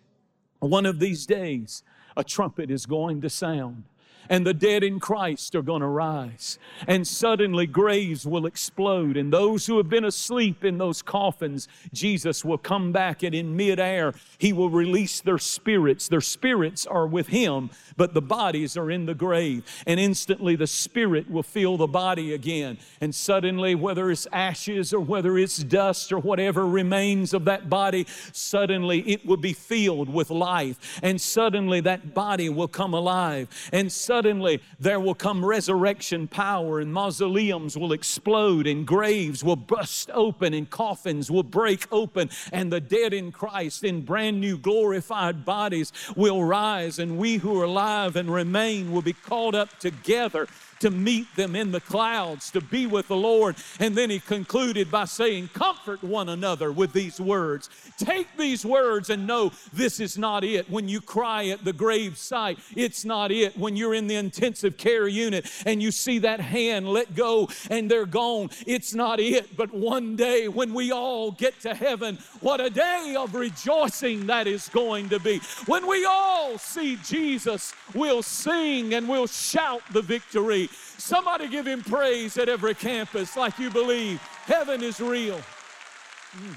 One 0.61 0.87
of 0.87 1.00
these 1.00 1.26
days, 1.26 1.82
a 2.16 2.23
trumpet 2.23 2.70
is 2.70 2.87
going 2.87 3.20
to 3.23 3.30
sound 3.30 3.82
and 4.28 4.46
the 4.46 4.54
dead 4.54 4.82
in 4.82 5.00
Christ 5.00 5.54
are 5.54 5.62
going 5.62 5.80
to 5.80 5.87
rise. 5.87 6.58
And 6.87 7.06
suddenly 7.06 7.66
graves 7.66 8.26
will 8.26 8.46
explode, 8.46 9.16
and 9.16 9.32
those 9.32 9.66
who 9.66 9.76
have 9.78 9.88
been 9.88 10.04
asleep 10.04 10.64
in 10.64 10.78
those 10.78 11.02
coffins, 11.02 11.68
Jesus 11.92 12.44
will 12.44 12.58
come 12.58 12.92
back, 12.92 13.22
and 13.22 13.34
in 13.34 13.56
midair, 13.56 14.14
He 14.38 14.52
will 14.52 14.70
release 14.70 15.20
their 15.20 15.38
spirits. 15.38 16.08
Their 16.08 16.20
spirits 16.20 16.87
are 16.87 17.06
with 17.06 17.28
Him, 17.28 17.70
but 17.96 18.14
the 18.14 18.22
bodies 18.22 18.76
are 18.76 18.90
in 18.90 19.06
the 19.06 19.14
grave. 19.14 19.64
And 19.87 19.98
instantly 19.98 20.56
the 20.56 20.66
spirit 20.66 21.30
will 21.30 21.42
fill 21.42 21.76
the 21.76 21.87
body 21.87 22.34
again. 22.34 22.78
And 23.00 23.14
suddenly, 23.14 23.75
whether 23.75 24.10
it's 24.10 24.26
ashes 24.32 24.92
or 24.92 25.00
whether 25.00 25.37
it's 25.38 25.58
dust 25.58 26.12
or 26.12 26.18
whatever 26.18 26.66
remains 26.66 27.34
of 27.34 27.44
that 27.46 27.68
body, 27.68 28.06
suddenly 28.32 29.00
it 29.00 29.26
will 29.26 29.37
be 29.37 29.52
filled 29.52 30.08
with 30.08 30.30
life. 30.30 31.00
And 31.02 31.20
suddenly 31.20 31.80
that 31.80 32.14
body 32.14 32.48
will 32.48 32.68
come 32.68 32.94
alive. 32.94 33.48
And 33.72 33.90
suddenly 34.08 34.58
there 34.80 34.98
will 34.98 35.14
come 35.14 35.44
resurrection 35.44 36.26
power, 36.26 36.80
and 36.80 36.90
mausoleums 36.90 37.76
will 37.76 37.92
explode, 37.92 38.66
and 38.66 38.86
graves 38.86 39.44
will 39.44 39.54
bust 39.54 40.10
open, 40.14 40.54
and 40.54 40.70
coffins 40.70 41.30
will 41.30 41.42
break 41.42 41.86
open, 41.92 42.30
and 42.50 42.72
the 42.72 42.80
dead 42.80 43.12
in 43.12 43.30
Christ 43.30 43.84
in 43.84 44.00
brand 44.00 44.40
new 44.40 44.56
glorified 44.56 45.44
bodies 45.44 45.92
will 46.16 46.42
rise, 46.42 46.98
and 46.98 47.18
we 47.18 47.36
who 47.36 47.60
are 47.60 47.64
alive 47.64 48.16
and 48.16 48.32
remain 48.32 48.92
will 48.92 49.02
be 49.02 49.12
called 49.12 49.54
up 49.54 49.78
together 49.78 50.48
to 50.80 50.90
meet 50.90 51.26
them 51.37 51.56
in 51.56 51.73
the 51.73 51.80
clouds, 51.80 52.50
to 52.52 52.61
be 52.61 52.87
with 52.87 53.08
the 53.08 53.16
Lord. 53.16 53.56
And 53.80 53.97
then 53.97 54.11
he 54.11 54.20
concluded 54.20 54.90
by 54.90 55.04
saying, 55.04 55.50
Comfort 55.54 56.02
one 56.02 56.28
another 56.28 56.73
with 56.73 56.92
these 56.92 57.20
words. 57.20 57.70
Take 57.99 58.28
these 58.37 58.64
words 58.64 59.11
and 59.11 59.26
know 59.26 59.52
this 59.73 60.00
is 60.00 60.16
not 60.16 60.44
it. 60.44 60.70
When 60.70 60.88
you 60.88 61.00
cry 61.00 61.49
at 61.49 61.64
the 61.64 61.73
grave 61.73 62.16
site, 62.16 62.58
it's 62.76 63.04
not 63.04 63.30
it. 63.30 63.56
When 63.56 63.76
you're 63.76 63.94
in 63.94 64.06
the 64.06 64.16
intensive 64.16 64.76
care 64.76 65.08
unit 65.08 65.50
and 65.66 65.82
you 65.82 65.90
see 65.90 66.18
that 66.20 66.40
hand 66.40 66.88
let 66.88 67.14
go 67.14 67.49
and 67.70 67.90
they're 67.90 68.06
gone, 68.06 68.50
it's 68.66 68.94
not 68.94 69.20
it. 69.20 69.56
But 69.56 69.73
one 69.73 70.16
day 70.16 70.49
when 70.49 70.75
we 70.75 70.92
all 70.92 71.32
get 71.32 71.61
to 71.61 71.75
heaven, 71.75 72.18
what 72.40 72.61
a 72.61 72.70
day 72.70 73.16
of 73.18 73.35
rejoicing 73.35 74.26
that 74.26 74.47
is 74.47 74.68
going 74.68 75.08
to 75.08 75.18
be. 75.18 75.40
When 75.66 75.87
we 75.87 76.04
all 76.04 76.58
see 76.58 76.97
Jesus, 77.04 77.75
we'll 77.94 78.23
sing 78.23 78.94
and 78.94 79.08
we'll 79.08 79.26
shout 79.26 79.82
the 79.92 80.02
victory. 80.02 80.67
Somebody 80.98 81.48
give 81.48 81.66
him 81.66 81.82
praise 81.82 82.37
at 82.38 82.48
every 82.48 82.75
campus 82.75 83.37
like 83.37 83.58
you 83.58 83.70
believe. 83.70 84.20
Heaven 84.46 84.82
is 84.82 85.00
real. 85.00 85.40
Mm. 86.37 86.56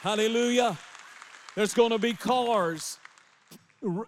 Hallelujah. 0.00 0.76
There's 1.54 1.74
going 1.74 1.90
to 1.90 1.98
be 1.98 2.12
cars 2.14 2.98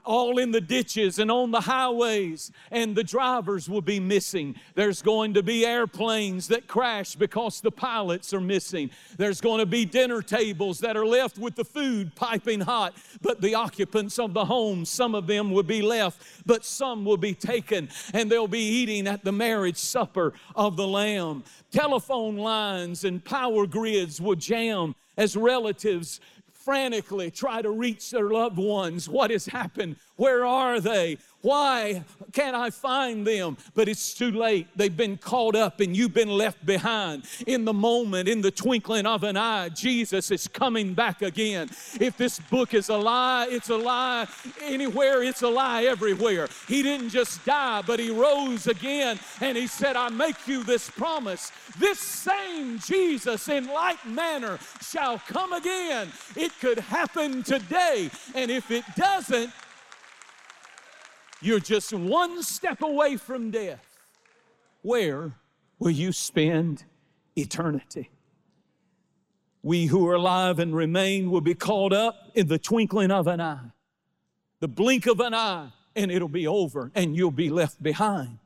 all 0.05 0.39
in 0.39 0.51
the 0.51 0.61
ditches 0.61 1.19
and 1.19 1.31
on 1.31 1.51
the 1.51 1.61
highways, 1.61 2.53
and 2.71 2.97
the 2.97 3.05
drivers 3.05 3.69
will 3.69 3.83
be 3.83 4.01
missing. 4.01 4.55
There's 4.75 5.03
going 5.03 5.35
to 5.35 5.43
be 5.43 5.67
airplanes 5.67 6.49
that 6.49 6.67
crash 6.67 7.15
because 7.15 7.61
the 7.61 7.71
pilots 7.71 8.33
are 8.33 8.41
missing. 8.41 8.91
There's 9.17 9.41
going 9.41 9.61
to 9.61 9.67
be 9.67 9.85
dinner 9.85 10.23
tables 10.23 10.81
that 10.81 10.97
are 10.97 11.07
left 11.07 11.39
with 11.39 11.55
the 11.55 11.65
food 11.65 12.15
piping 12.15 12.61
hot, 12.61 12.95
but 13.21 13.41
the 13.41 13.55
occupants 13.55 14.19
of 14.19 14.35
the 14.35 14.45
homes, 14.45 14.89
some 14.89 15.15
of 15.15 15.27
them 15.27 15.51
will 15.51 15.63
be 15.63 15.83
left, 15.83 16.23
but 16.47 16.65
some 16.65 17.05
will 17.05 17.17
be 17.17 17.35
taken, 17.35 17.89
and 18.13 18.31
they'll 18.31 18.49
be 18.49 18.59
eating 18.59 19.07
at 19.07 19.25
the 19.25 19.33
marriage 19.33 19.79
supper 19.79 20.33
of 20.55 20.77
the 20.77 20.87
Lamb. 20.87 21.45
Telephone 21.71 22.37
lines 22.37 23.05
and 23.05 23.25
power 23.25 23.67
grids 23.67 24.21
will 24.21 24.37
jam 24.37 24.95
as 25.17 25.37
relatives 25.37 26.21
frantically 26.67 27.31
try 27.31 27.63
to 27.63 27.71
reach 27.71 28.11
their 28.11 28.29
loved 28.29 28.59
ones. 28.59 29.09
What 29.09 29.31
has 29.31 29.47
happened? 29.47 29.95
Where 30.17 30.45
are 30.47 30.81
they? 30.81 31.19
Why 31.43 32.03
can't 32.33 32.57
I 32.57 32.71
find 32.71 33.25
them? 33.25 33.57
But 33.75 33.89
it's 33.89 34.15
too 34.15 34.33
late. 34.33 34.67
They've 34.75 34.97
been 34.97 35.17
caught 35.17 35.55
up 35.55 35.79
and 35.79 35.97
you've 35.97 36.13
been 36.15 36.31
left 36.31 36.67
behind. 36.67 37.25
In 37.47 37.65
the 37.65 37.73
moment, 37.73 38.29
in 38.29 38.41
the 38.41 38.51
twinkling 38.51 39.07
of 39.07 39.23
an 39.23 39.37
eye, 39.37 39.69
Jesus 39.69 40.33
is 40.33 40.49
coming 40.49 40.93
back 40.93 41.23
again. 41.23 41.69
If 42.01 42.17
this 42.17 42.41
book 42.41 42.75
is 42.75 42.89
a 42.89 42.97
lie, 42.97 43.47
it's 43.49 43.69
a 43.69 43.77
lie 43.77 44.27
anywhere, 44.63 45.23
it's 45.23 45.43
a 45.43 45.49
lie 45.49 45.85
everywhere. 45.85 46.49
He 46.67 46.83
didn't 46.83 47.11
just 47.11 47.45
die, 47.45 47.83
but 47.87 48.01
he 48.01 48.11
rose 48.11 48.67
again 48.67 49.21
and 49.41 49.57
he 49.57 49.69
said, 49.69 49.95
I 49.95 50.09
make 50.09 50.49
you 50.49 50.65
this 50.65 50.91
promise. 50.91 51.53
This 51.79 52.01
same 52.01 52.81
Jesus 52.81 53.49
in 53.49 53.69
like 53.69 54.05
manner 54.05 54.59
shall 54.81 55.21
come 55.21 55.53
again. 55.53 56.09
It 56.35 56.53
could 56.61 56.81
happen 56.81 57.45
today. 57.45 58.11
And 58.35 58.51
if 58.51 58.71
it 58.71 58.85
doesn't, 58.97 59.53
you're 61.41 61.61
just 61.61 61.93
one 61.93 62.43
step 62.43 62.83
away 62.83 63.17
from 63.17 63.51
death. 63.51 63.85
Where 64.83 65.33
will 65.79 65.91
you 65.91 66.13
spend 66.13 66.85
eternity? 67.37 68.11
We 69.63 69.87
who 69.87 70.07
are 70.09 70.15
alive 70.15 70.59
and 70.59 70.75
remain 70.75 71.31
will 71.31 71.41
be 71.41 71.55
caught 71.55 71.93
up 71.93 72.31
in 72.35 72.47
the 72.47 72.59
twinkling 72.59 73.11
of 73.11 73.27
an 73.27 73.41
eye, 73.41 73.73
the 74.61 74.69
blink 74.69 75.07
of 75.07 75.19
an 75.21 75.35
eye, 75.35 75.71
and 75.97 76.13
it'll 76.13 76.29
be 76.29 76.47
over, 76.47 76.93
and 76.95 77.17
you'll 77.17 77.31
be 77.31 77.51
left 77.51 77.83
behind. 77.83 78.39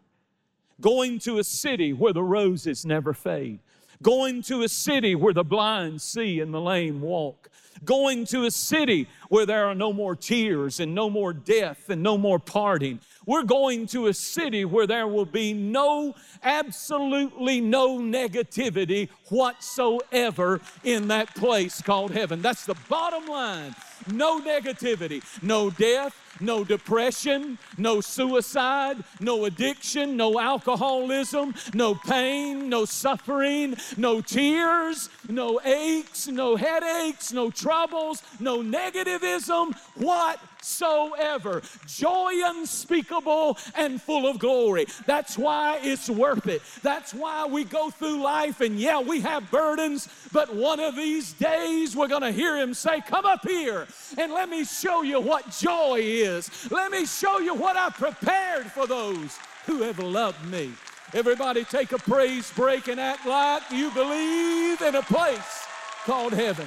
Going 0.81 1.19
to 1.21 1.39
a 1.39 1.45
city 1.45 1.93
where 1.93 2.15
the 2.15 2.23
roses 2.23 2.87
never 2.87 3.13
fade, 3.13 3.61
going 4.03 4.43
to 4.43 4.63
a 4.63 4.69
city 4.69 5.15
where 5.15 5.35
the 5.35 5.45
blind 5.45 6.01
see 6.01 6.41
and 6.41 6.53
the 6.53 6.61
lame 6.61 7.01
walk, 7.01 7.51
going 7.85 8.25
to 8.27 8.45
a 8.45 8.51
city 8.51 9.09
where 9.29 9.47
there 9.47 9.67
are 9.67 9.75
no 9.75 9.93
more 9.93 10.17
tears 10.17 10.81
and 10.81 10.95
no 10.95 11.09
more 11.09 11.33
death 11.33 11.89
and 11.89 12.03
no 12.03 12.19
more 12.19 12.39
parting, 12.39 13.01
we're 13.27 13.43
going 13.43 13.87
to 13.87 14.07
a 14.09 14.15
city 14.15 14.65
where 14.65 14.87
there 14.87 15.07
will 15.07 15.27
be 15.27 15.53
no, 15.53 16.15
absolutely 16.43 17.61
no 17.61 17.99
negativity 17.99 19.09
whatsoever 19.29 20.61
in 20.85 21.09
that 21.09 21.35
place 21.35 21.81
called 21.81 22.11
heaven. 22.11 22.43
That's 22.43 22.65
the 22.65 22.77
bottom 22.89 23.27
line. 23.27 23.75
No 24.13 24.41
negativity, 24.41 25.23
no 25.43 25.71
death, 25.71 26.17
no 26.41 26.65
depression, 26.65 27.59
no 27.77 28.01
suicide, 28.01 29.03
no 29.21 29.45
addiction, 29.45 30.17
no 30.17 30.41
alcoholism, 30.41 31.55
no 31.75 31.95
pain, 31.95 32.69
no 32.69 32.85
suffering, 32.85 33.77
no 33.97 34.21
tears, 34.21 35.11
no 35.29 35.61
aches, 35.65 36.29
no 36.29 36.57
headaches, 36.57 37.33
no 37.33 37.51
troubles, 37.51 38.23
no 38.39 38.63
negativism. 38.63 39.77
Whatsoever. 39.97 41.63
Joy 41.87 42.33
unspeakable 42.45 43.59
and 43.75 44.01
full 44.01 44.27
of 44.27 44.39
glory. 44.39 44.87
That's 45.07 45.37
why 45.37 45.79
it's 45.83 46.09
worth 46.09 46.47
it. 46.47 46.63
That's 46.83 47.13
why 47.13 47.47
we 47.47 47.65
go 47.65 47.91
through 47.91 48.23
life 48.23 48.61
and 48.61 48.79
yeah, 48.79 49.01
we 49.01 49.21
have 49.21 49.51
burdens, 49.51 50.09
but 50.33 50.55
one 50.55 50.81
of 50.81 50.97
these 50.97 51.33
days 51.35 51.95
we're 51.95 52.09
going 52.09 52.23
to 52.23 52.33
hear 52.33 52.57
Him 52.57 52.73
say, 52.73 53.03
Come 53.03 53.27
up 53.27 53.47
here 53.47 53.87
and 54.19 54.33
let 54.33 54.49
me 54.49 54.65
show 54.65 55.03
you 55.03 55.21
what 55.21 55.51
joy 55.51 56.01
is. 56.01 56.71
Let 56.71 56.91
me 56.91 57.07
show 57.07 57.39
you 57.39 57.55
what 57.55 57.77
I 57.77 57.91
prepared 57.91 58.71
for 58.71 58.87
those 58.87 59.39
who 59.67 59.83
have 59.83 59.99
loved 59.99 60.45
me. 60.47 60.73
Everybody 61.13 61.65
take 61.65 61.93
a 61.93 61.99
praise 61.99 62.53
break 62.53 62.89
and 62.89 63.01
act 63.01 63.27
like 63.27 63.63
you 63.71 63.91
believe 63.91 64.81
in 64.81 64.95
a 64.95 65.03
place 65.03 65.67
called 66.05 66.33
heaven. 66.33 66.67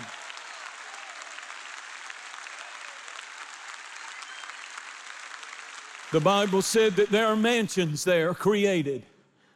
The 6.12 6.20
Bible 6.20 6.62
said 6.62 6.96
that 6.98 7.10
there 7.10 7.26
are 7.26 7.36
mansions 7.36 8.04
there 8.04 8.34
created 8.34 9.04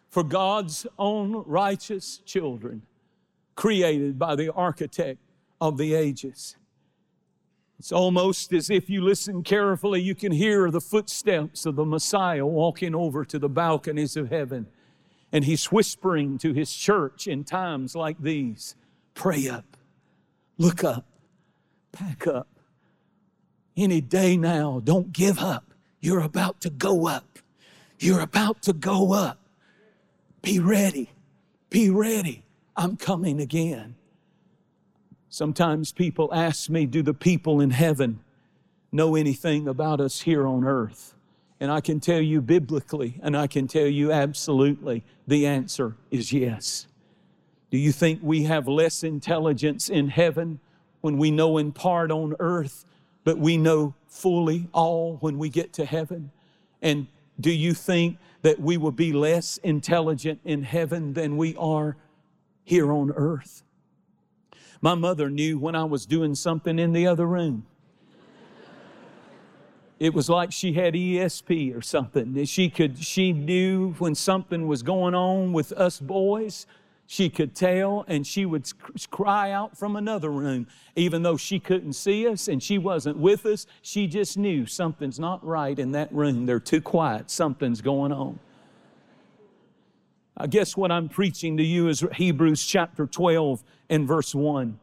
for 0.10 0.24
God's 0.24 0.88
own 0.98 1.43
righteous 1.46 2.17
children, 2.25 2.81
created 3.55 4.17
by 4.17 4.36
the 4.36 4.51
architect 4.51 5.19
of 5.62 5.77
the 5.77 5.93
ages. 5.93 6.55
It's 7.79 7.91
almost 7.91 8.53
as 8.53 8.69
if 8.69 8.89
you 8.89 9.01
listen 9.01 9.43
carefully, 9.43 10.01
you 10.01 10.15
can 10.15 10.31
hear 10.31 10.72
the 10.72 10.81
footsteps 10.81 11.65
of 11.65 11.75
the 11.75 11.86
Messiah 11.86 12.46
walking 12.46 12.96
over 12.96 13.24
to 13.25 13.38
the 13.38 13.50
balconies 13.50 14.17
of 14.17 14.29
heaven. 14.29 14.67
And 15.31 15.46
he's 15.46 15.72
whispering 15.72 16.38
to 16.39 16.53
his 16.53 16.74
church 16.74 17.27
in 17.27 17.43
times 17.43 17.96
like 17.96 18.17
these 18.19 18.75
pray 19.13 19.48
up, 19.48 19.77
look 20.57 20.84
up, 20.84 21.05
pack 21.91 22.25
up. 22.25 22.48
Any 23.75 24.01
day 24.01 24.38
now, 24.38 24.81
don't 24.84 25.12
give 25.12 25.38
up. 25.38 25.74
You're 26.00 26.22
about 26.22 26.62
to 26.62 26.72
go 26.72 27.07
up. 27.07 27.39
You're 28.00 28.22
about 28.22 28.63
to 28.63 28.73
go 28.73 29.13
up. 29.13 29.39
Be 30.41 30.60
ready. 30.60 31.12
Be 31.69 31.89
ready. 31.89 32.43
I'm 32.75 32.95
coming 32.95 33.39
again. 33.39 33.96
Sometimes 35.30 35.92
people 35.92 36.34
ask 36.34 36.70
me, 36.70 36.86
Do 36.86 37.02
the 37.02 37.13
people 37.13 37.60
in 37.60 37.72
heaven 37.72 38.20
know 38.92 39.16
anything 39.16 39.68
about 39.68 40.00
us 40.00 40.22
here 40.22 40.48
on 40.48 40.63
earth? 40.63 41.13
And 41.60 41.72
I 41.72 41.82
can 41.82 42.00
tell 42.00 42.22
you 42.22 42.42
biblically, 42.42 43.20
and 43.24 43.36
I 43.36 43.48
can 43.48 43.68
tell 43.68 43.88
you 43.88 44.12
absolutely, 44.12 45.04
the 45.28 45.48
answer 45.48 45.96
is 46.12 46.32
yes. 46.32 46.88
Do 47.72 47.78
you 47.78 47.92
think 47.92 48.20
we 48.22 48.44
have 48.44 48.68
less 48.68 49.04
intelligence 49.04 49.90
in 49.90 50.10
heaven 50.10 50.60
when 51.02 51.18
we 51.18 51.32
know 51.32 51.58
in 51.58 51.72
part 51.72 52.12
on 52.12 52.36
earth 52.40 52.86
but 53.28 53.38
we 53.38 53.58
know 53.58 53.94
fully 54.08 54.70
all 54.72 55.18
when 55.18 55.38
we 55.38 55.50
get 55.50 55.74
to 55.74 55.84
heaven? 55.84 56.32
And 56.82 57.08
do 57.38 57.52
you 57.52 57.74
think 57.74 58.20
that 58.42 58.58
we 58.58 58.78
will 58.78 58.94
be 58.94 59.12
less 59.12 59.58
intelligent 59.63 60.40
in 60.46 60.63
heaven 60.63 61.12
than 61.12 61.36
we 61.36 61.54
are 61.58 61.98
here 62.63 62.90
on 62.90 63.12
earth? 63.12 63.63
My 64.82 64.96
mother 64.96 65.30
knew 65.30 65.58
when 65.58 65.76
I 65.76 65.84
was 65.84 66.06
doing 66.06 66.36
something 66.36 66.80
in 66.80 66.94
the 66.94 67.08
other 67.08 67.26
room. 67.26 67.66
It 70.00 70.13
was 70.13 70.30
like 70.30 70.52
she 70.52 70.74
had 70.74 70.94
ESP 70.94 71.76
or 71.76 71.82
something. 71.82 72.46
She 72.46 72.70
could, 72.70 73.00
she 73.00 73.34
knew 73.34 73.94
when 73.94 74.13
something 74.13 74.68
was 74.68 74.84
going 74.84 75.16
on 75.16 75.54
with 75.54 75.72
us 75.72 76.00
boys 76.00 76.68
she 77.08 77.30
could 77.30 77.56
tell 77.56 78.04
and 78.08 78.28
she 78.28 78.46
would 78.46 78.70
cry 79.10 79.52
out 79.52 79.78
from 79.78 79.96
another 79.96 80.30
room. 80.30 80.68
Even 80.96 81.24
though 81.24 81.38
she 81.38 81.58
couldn't 81.58 81.94
see 81.94 82.28
us 82.28 82.50
and 82.50 82.62
she 82.62 82.78
wasn't 82.78 83.18
with 83.18 83.46
us, 83.46 83.66
she 83.82 84.08
just 84.08 84.38
knew 84.38 84.66
something's 84.66 85.18
not 85.18 85.44
right 85.44 85.80
in 85.80 85.94
that 85.94 86.12
room. 86.13 86.46
They're 86.46 86.60
too 86.60 86.82
quiet, 86.82 87.32
something's 87.32 87.82
going 87.82 88.12
on. 88.12 88.40
I 90.39 90.45
guess 90.45 90.78
what 90.78 90.91
I'm 90.91 91.10
preaching 91.10 91.58
to 91.58 91.63
you 91.63 91.88
is 91.88 92.06
Hebrews 92.13 92.63
chapter 92.63 93.08
12 93.08 93.63
and 93.89 94.08
verse 94.08 94.36
1. 94.36 94.80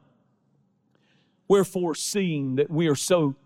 Wherefore, 1.46 1.94
seeing 1.94 2.56
that 2.56 2.68
we 2.70 2.88
are 2.88 2.96
so 2.96 3.36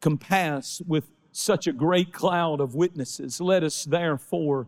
compassed 0.00 0.82
with 0.86 1.08
such 1.32 1.66
a 1.66 1.72
great 1.72 2.12
cloud 2.12 2.60
of 2.60 2.74
witnesses, 2.74 3.40
let 3.40 3.64
us 3.64 3.84
therefore 3.84 4.66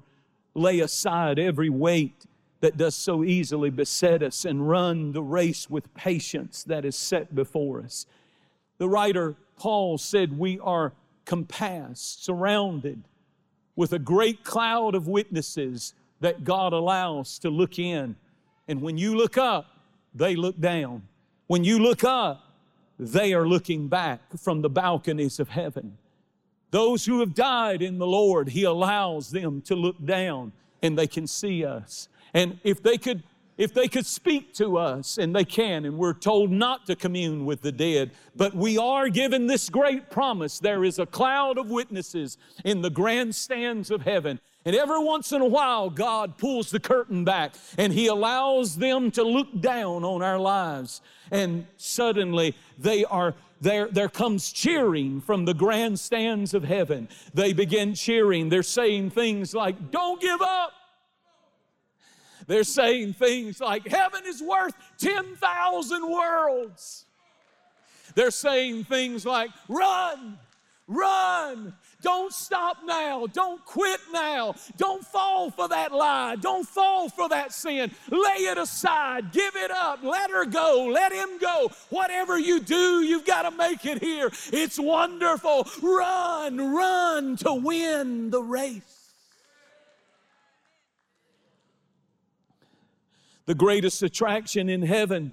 lay 0.55 0.81
aside 0.81 1.38
every 1.38 1.68
weight 1.68 2.24
that 2.61 2.79
does 2.79 2.94
so 2.94 3.22
easily 3.22 3.68
beset 3.68 4.22
us 4.22 4.46
and 4.46 4.66
run 4.66 5.12
the 5.12 5.22
race 5.22 5.68
with 5.68 5.92
patience 5.92 6.64
that 6.64 6.87
is 6.87 6.96
set 6.96 7.35
before 7.35 7.83
us. 7.83 8.07
The 8.79 8.88
writer 8.88 9.37
Paul 9.57 9.98
said, 9.98 10.38
We 10.38 10.59
are 10.61 10.94
compassed, 11.26 12.24
surrounded 12.24 13.03
with 13.76 13.92
a 13.92 13.98
great 13.98 14.42
cloud 14.42 14.94
of 14.94 15.07
witnesses 15.07 15.92
that 16.20 16.44
God 16.44 16.72
allows 16.72 17.38
to 17.40 17.50
look 17.50 17.78
in. 17.78 18.16
And 18.68 18.83
when 18.83 18.98
you 18.98 19.16
look 19.16 19.38
up, 19.38 19.66
they 20.14 20.37
look 20.37 20.61
down. 20.61 21.02
When 21.46 21.64
you 21.64 21.78
look 21.78 22.04
up, 22.04 22.44
they 22.98 23.33
are 23.33 23.48
looking 23.48 23.88
back 23.88 24.20
from 24.38 24.62
the 24.62 24.70
balconies 24.70 25.40
of 25.40 25.48
heaven. 25.48 25.96
Those 26.70 27.04
who 27.04 27.20
have 27.20 27.35
died 27.35 27.83
in 27.83 27.98
the 27.98 28.06
Lord, 28.06 28.50
He 28.50 28.64
allows 28.64 29.30
them 29.30 29.61
to 29.62 29.74
look 29.74 30.04
down 30.04 30.52
and 30.83 30.98
they 30.98 31.06
can 31.06 31.26
see 31.26 31.64
us. 31.64 32.09
And 32.33 32.59
if 32.62 32.83
they 32.83 32.98
could 32.98 33.22
if 33.61 33.74
they 33.74 33.88
could 33.88 34.06
speak 34.06 34.54
to 34.54 34.78
us, 34.78 35.18
and 35.18 35.37
they 35.37 35.44
can, 35.44 35.85
and 35.85 35.98
we're 35.98 36.14
told 36.14 36.50
not 36.50 36.87
to 36.87 36.96
commune 36.96 37.44
with 37.44 37.61
the 37.61 37.70
dead, 37.70 38.11
but 38.35 38.54
we 38.54 38.78
are 38.78 39.11
given 39.11 39.46
this 39.46 39.68
great 39.68 40.09
promise 40.09 40.59
there 40.59 40.83
is 40.83 40.98
a 40.98 41.04
cloud 41.04 41.59
of 41.59 41.68
witnesses 41.68 42.38
in 42.64 42.80
the 42.80 42.88
grandstands 42.88 43.90
of 43.90 44.00
heaven. 44.00 44.40
And 44.64 44.77
every 44.77 45.03
once 45.03 45.33
in 45.33 45.40
a 45.40 45.46
while, 45.46 45.88
God 45.88 46.37
pulls 46.37 46.70
the 46.70 46.81
curtain 46.81 47.25
back 47.25 47.55
and 47.79 47.92
He 47.92 48.09
allows 48.09 48.77
them 48.77 49.11
to 49.12 49.23
look 49.23 49.61
down 49.61 50.05
on 50.05 50.23
our 50.23 50.38
lives. 50.38 51.01
And 51.31 51.66
suddenly, 51.77 52.55
they 52.79 53.05
are 53.05 53.35
there, 53.61 53.88
there 53.88 54.09
comes 54.09 54.53
cheering 54.53 55.20
from 55.20 55.44
the 55.44 55.55
grandstands 55.55 56.55
of 56.55 56.64
heaven. 56.64 57.09
They 57.35 57.53
begin 57.53 57.94
cheering. 57.94 58.49
They're 58.49 58.62
saying 58.62 59.11
things 59.11 59.55
like, 59.55 59.90
Don't 59.90 60.20
give 60.20 60.40
up. 60.40 60.73
They're 62.46 62.64
saying 62.64 63.14
things 63.14 63.61
like, 63.61 63.87
Heaven 63.87 64.23
is 64.27 64.42
worth 64.42 64.75
10,000 64.99 66.11
worlds. 66.11 67.05
They're 68.14 68.31
saying 68.31 68.85
things 68.85 69.27
like, 69.27 69.51
Run, 69.68 70.38
run. 70.90 71.72
Don't 72.03 72.33
stop 72.33 72.79
now. 72.85 73.26
Don't 73.26 73.64
quit 73.64 74.00
now. 74.12 74.55
Don't 74.76 75.05
fall 75.05 75.50
for 75.50 75.68
that 75.68 75.92
lie. 75.92 76.37
Don't 76.37 76.66
fall 76.66 77.09
for 77.09 77.29
that 77.29 77.53
sin. 77.53 77.90
Lay 78.11 78.44
it 78.44 78.59
aside. 78.59 79.33
Give 79.33 79.55
it 79.57 79.70
up. 79.70 80.03
Let 80.03 80.31
her 80.31 80.46
go. 80.46 80.90
Let 80.92 81.12
him 81.12 81.38
go. 81.38 81.70
Whatever 81.90 82.38
you 82.38 82.61
do, 82.61 83.03
you've 83.03 83.26
got 83.26 83.42
to 83.42 83.50
make 83.50 83.85
it 83.85 84.03
here. 84.03 84.31
It's 84.53 84.79
wonderful. 84.79 85.68
Run, 85.83 86.74
run 86.74 87.37
to 87.38 87.55
win 87.55 88.31
the 88.31 88.42
race. 88.42 89.12
The 93.46 93.55
greatest 93.55 94.03
attraction 94.03 94.68
in 94.68 94.83
heaven 94.83 95.33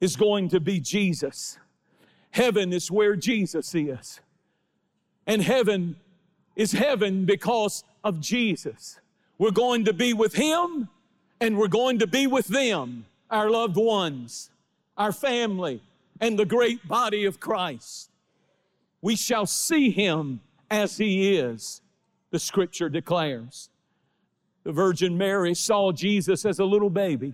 is 0.00 0.16
going 0.16 0.48
to 0.48 0.60
be 0.60 0.80
Jesus. 0.80 1.58
Heaven 2.34 2.72
is 2.72 2.90
where 2.90 3.14
Jesus 3.14 3.76
is. 3.76 4.20
And 5.24 5.40
heaven 5.40 5.94
is 6.56 6.72
heaven 6.72 7.26
because 7.26 7.84
of 8.02 8.20
Jesus. 8.20 8.98
We're 9.38 9.52
going 9.52 9.84
to 9.84 9.92
be 9.92 10.14
with 10.14 10.34
Him 10.34 10.88
and 11.40 11.56
we're 11.56 11.68
going 11.68 12.00
to 12.00 12.08
be 12.08 12.26
with 12.26 12.48
them, 12.48 13.06
our 13.30 13.48
loved 13.48 13.76
ones, 13.76 14.50
our 14.98 15.12
family, 15.12 15.80
and 16.20 16.36
the 16.36 16.44
great 16.44 16.88
body 16.88 17.24
of 17.24 17.38
Christ. 17.38 18.10
We 19.00 19.14
shall 19.14 19.46
see 19.46 19.90
Him 19.90 20.40
as 20.68 20.96
He 20.96 21.36
is, 21.36 21.82
the 22.32 22.40
scripture 22.40 22.88
declares. 22.88 23.70
The 24.64 24.72
Virgin 24.72 25.16
Mary 25.16 25.54
saw 25.54 25.92
Jesus 25.92 26.44
as 26.44 26.58
a 26.58 26.64
little 26.64 26.90
baby. 26.90 27.32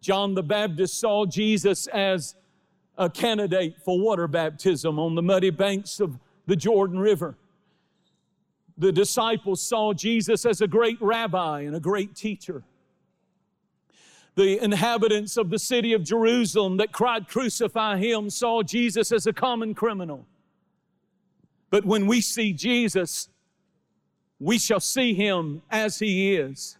John 0.00 0.32
the 0.32 0.42
Baptist 0.42 0.98
saw 0.98 1.26
Jesus 1.26 1.86
as 1.88 2.34
a 2.98 3.08
candidate 3.08 3.76
for 3.84 3.98
water 3.98 4.28
baptism 4.28 4.98
on 4.98 5.14
the 5.14 5.22
muddy 5.22 5.50
banks 5.50 6.00
of 6.00 6.18
the 6.46 6.56
Jordan 6.56 6.98
River. 6.98 7.36
The 8.76 8.92
disciples 8.92 9.60
saw 9.60 9.92
Jesus 9.92 10.46
as 10.46 10.60
a 10.60 10.66
great 10.66 11.00
rabbi 11.00 11.60
and 11.60 11.76
a 11.76 11.80
great 11.80 12.14
teacher. 12.14 12.62
The 14.36 14.62
inhabitants 14.62 15.36
of 15.36 15.50
the 15.50 15.58
city 15.58 15.92
of 15.92 16.02
Jerusalem 16.02 16.78
that 16.78 16.92
cried, 16.92 17.28
Crucify 17.28 17.98
him, 17.98 18.30
saw 18.30 18.62
Jesus 18.62 19.12
as 19.12 19.26
a 19.26 19.32
common 19.32 19.74
criminal. 19.74 20.24
But 21.68 21.84
when 21.84 22.06
we 22.06 22.20
see 22.20 22.52
Jesus, 22.52 23.28
we 24.38 24.58
shall 24.58 24.80
see 24.80 25.14
him 25.14 25.62
as 25.70 25.98
he 25.98 26.34
is. 26.34 26.78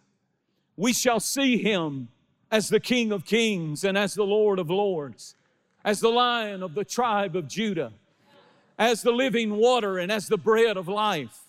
We 0.76 0.92
shall 0.92 1.20
see 1.20 1.58
him 1.58 2.08
as 2.50 2.68
the 2.68 2.80
King 2.80 3.12
of 3.12 3.24
kings 3.24 3.84
and 3.84 3.98
as 3.98 4.14
the 4.14 4.24
Lord 4.24 4.58
of 4.58 4.70
lords, 4.70 5.34
as 5.84 6.00
the 6.00 6.08
lion 6.08 6.62
of 6.62 6.74
the 6.74 6.84
tribe 6.84 7.36
of 7.36 7.48
Judah, 7.48 7.92
as 8.78 9.02
the 9.02 9.12
living 9.12 9.56
water 9.56 9.98
and 9.98 10.10
as 10.10 10.28
the 10.28 10.36
bread 10.36 10.76
of 10.76 10.88
life. 10.88 11.40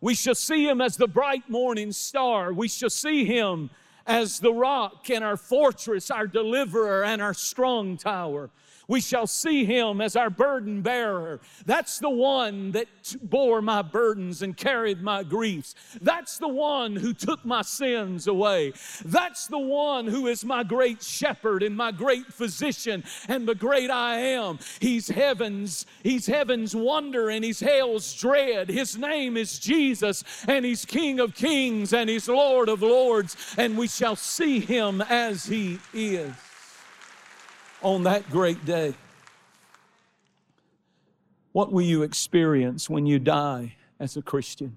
We 0.00 0.14
shall 0.14 0.34
see 0.34 0.68
him 0.68 0.80
as 0.80 0.96
the 0.96 1.08
bright 1.08 1.48
morning 1.48 1.92
star. 1.92 2.52
We 2.52 2.68
shall 2.68 2.90
see 2.90 3.24
him 3.24 3.70
as 4.06 4.38
the 4.40 4.52
rock 4.52 5.08
and 5.08 5.24
our 5.24 5.36
fortress, 5.36 6.10
our 6.10 6.26
deliverer 6.26 7.04
and 7.04 7.22
our 7.22 7.34
strong 7.34 7.96
tower. 7.96 8.50
We 8.86 9.00
shall 9.00 9.26
see 9.26 9.64
him 9.64 10.00
as 10.00 10.16
our 10.16 10.30
burden 10.30 10.82
bearer. 10.82 11.40
That's 11.64 11.98
the 11.98 12.10
one 12.10 12.72
that 12.72 12.88
bore 13.22 13.62
my 13.62 13.82
burdens 13.82 14.42
and 14.42 14.56
carried 14.56 15.00
my 15.02 15.22
griefs. 15.22 15.74
That's 16.00 16.38
the 16.38 16.48
one 16.48 16.96
who 16.96 17.14
took 17.14 17.44
my 17.44 17.62
sins 17.62 18.26
away. 18.26 18.72
That's 19.04 19.46
the 19.46 19.58
one 19.58 20.06
who 20.06 20.26
is 20.26 20.44
my 20.44 20.62
great 20.64 21.02
shepherd 21.02 21.62
and 21.62 21.76
my 21.76 21.92
great 21.92 22.26
physician 22.26 23.04
and 23.28 23.48
the 23.48 23.54
great 23.54 23.90
I 23.90 24.16
am. 24.16 24.58
He's 24.80 25.08
heaven's, 25.08 25.86
he's 26.02 26.26
heaven's 26.26 26.76
wonder 26.76 27.30
and 27.30 27.44
he's 27.44 27.60
hell's 27.60 28.12
dread. 28.14 28.68
His 28.68 28.98
name 28.98 29.36
is 29.36 29.58
Jesus 29.58 30.24
and 30.46 30.64
he's 30.64 30.84
King 30.84 31.20
of 31.20 31.34
kings 31.34 31.92
and 31.92 32.10
he's 32.10 32.28
Lord 32.28 32.68
of 32.68 32.82
lords 32.82 33.36
and 33.56 33.78
we 33.78 33.88
shall 33.88 34.16
see 34.16 34.60
him 34.60 35.00
as 35.02 35.46
he 35.46 35.78
is 35.92 36.32
on 37.84 38.02
that 38.04 38.28
great 38.30 38.64
day. 38.64 38.94
What 41.52 41.70
will 41.70 41.82
you 41.82 42.02
experience 42.02 42.90
when 42.90 43.06
you 43.06 43.20
die 43.20 43.76
as 44.00 44.16
a 44.16 44.22
Christian? 44.22 44.76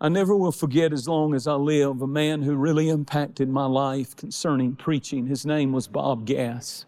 I 0.00 0.08
never 0.08 0.34
will 0.36 0.52
forget 0.52 0.92
as 0.92 1.06
long 1.08 1.34
as 1.34 1.46
I 1.46 1.54
live 1.54 2.00
a 2.00 2.06
man 2.06 2.42
who 2.42 2.54
really 2.56 2.88
impacted 2.88 3.48
my 3.48 3.66
life 3.66 4.16
concerning 4.16 4.76
preaching. 4.76 5.26
His 5.26 5.44
name 5.44 5.72
was 5.72 5.86
Bob 5.86 6.24
Gass. 6.24 6.86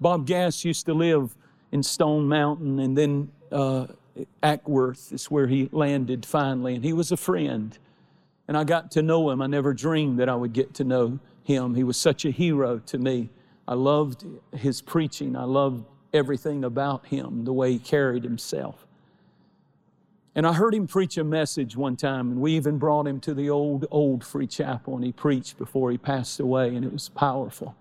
Bob 0.00 0.26
Gass 0.26 0.64
used 0.64 0.86
to 0.86 0.94
live 0.94 1.36
in 1.70 1.82
Stone 1.82 2.28
Mountain 2.28 2.78
and 2.80 2.98
then 2.98 3.30
uh, 3.50 3.86
Acworth 4.42 5.12
is 5.12 5.30
where 5.30 5.46
he 5.46 5.68
landed 5.72 6.26
finally, 6.26 6.74
and 6.74 6.84
he 6.84 6.92
was 6.92 7.12
a 7.12 7.16
friend. 7.16 7.78
And 8.48 8.56
I 8.56 8.64
got 8.64 8.90
to 8.92 9.02
know 9.02 9.30
him. 9.30 9.40
I 9.40 9.46
never 9.46 9.72
dreamed 9.72 10.18
that 10.18 10.28
I 10.28 10.34
would 10.34 10.52
get 10.52 10.74
to 10.74 10.84
know 10.84 11.18
him. 11.44 11.74
He 11.74 11.84
was 11.84 11.96
such 11.96 12.24
a 12.24 12.30
hero 12.30 12.78
to 12.86 12.98
me. 12.98 13.30
I 13.72 13.74
loved 13.74 14.26
his 14.54 14.82
preaching. 14.82 15.34
I 15.34 15.44
loved 15.44 15.86
everything 16.12 16.62
about 16.62 17.06
him, 17.06 17.46
the 17.46 17.54
way 17.54 17.72
he 17.72 17.78
carried 17.78 18.22
himself. 18.22 18.86
And 20.34 20.46
I 20.46 20.52
heard 20.52 20.74
him 20.74 20.86
preach 20.86 21.16
a 21.16 21.24
message 21.24 21.74
one 21.74 21.96
time, 21.96 22.32
and 22.32 22.40
we 22.42 22.52
even 22.52 22.76
brought 22.76 23.06
him 23.06 23.18
to 23.20 23.32
the 23.32 23.48
old, 23.48 23.86
old 23.90 24.24
Free 24.24 24.46
Chapel, 24.46 24.94
and 24.94 25.02
he 25.02 25.10
preached 25.10 25.56
before 25.56 25.90
he 25.90 25.96
passed 25.96 26.38
away, 26.38 26.76
and 26.76 26.84
it 26.84 26.92
was 26.92 27.08
powerful. 27.08 27.74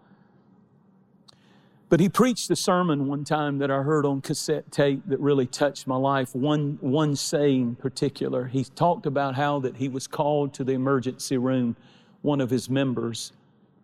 But 1.89 1.99
he 1.99 2.07
preached 2.07 2.49
a 2.49 2.55
sermon 2.55 3.07
one 3.07 3.25
time 3.25 3.57
that 3.57 3.69
I 3.69 3.81
heard 3.81 4.05
on 4.05 4.21
cassette 4.21 4.71
tape 4.71 5.01
that 5.07 5.19
really 5.19 5.45
touched 5.45 5.87
my 5.87 5.97
life. 5.97 6.33
One, 6.33 6.77
one 6.79 7.17
saying 7.17 7.61
in 7.61 7.75
particular, 7.75 8.45
he 8.45 8.63
talked 8.63 9.05
about 9.05 9.35
how 9.35 9.59
that 9.59 9.75
he 9.75 9.89
was 9.89 10.07
called 10.07 10.53
to 10.53 10.63
the 10.63 10.71
emergency 10.71 11.37
room, 11.37 11.75
one 12.21 12.39
of 12.39 12.49
his 12.49 12.69
members, 12.69 13.33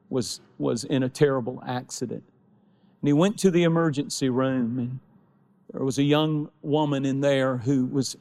was, 0.09 0.41
was 0.57 0.83
in 0.83 1.03
a 1.03 1.09
terrible 1.09 1.63
accident. 1.67 2.23
And 3.01 3.07
he 3.07 3.13
went 3.13 3.37
to 3.39 3.51
the 3.51 3.63
emergency 3.63 4.29
room, 4.29 4.79
and 4.79 4.99
there 5.71 5.83
was 5.83 5.97
a 5.97 6.03
young 6.03 6.49
woman 6.61 7.05
in 7.05 7.21
there 7.21 7.57
who 7.57 7.85
was 7.85 8.17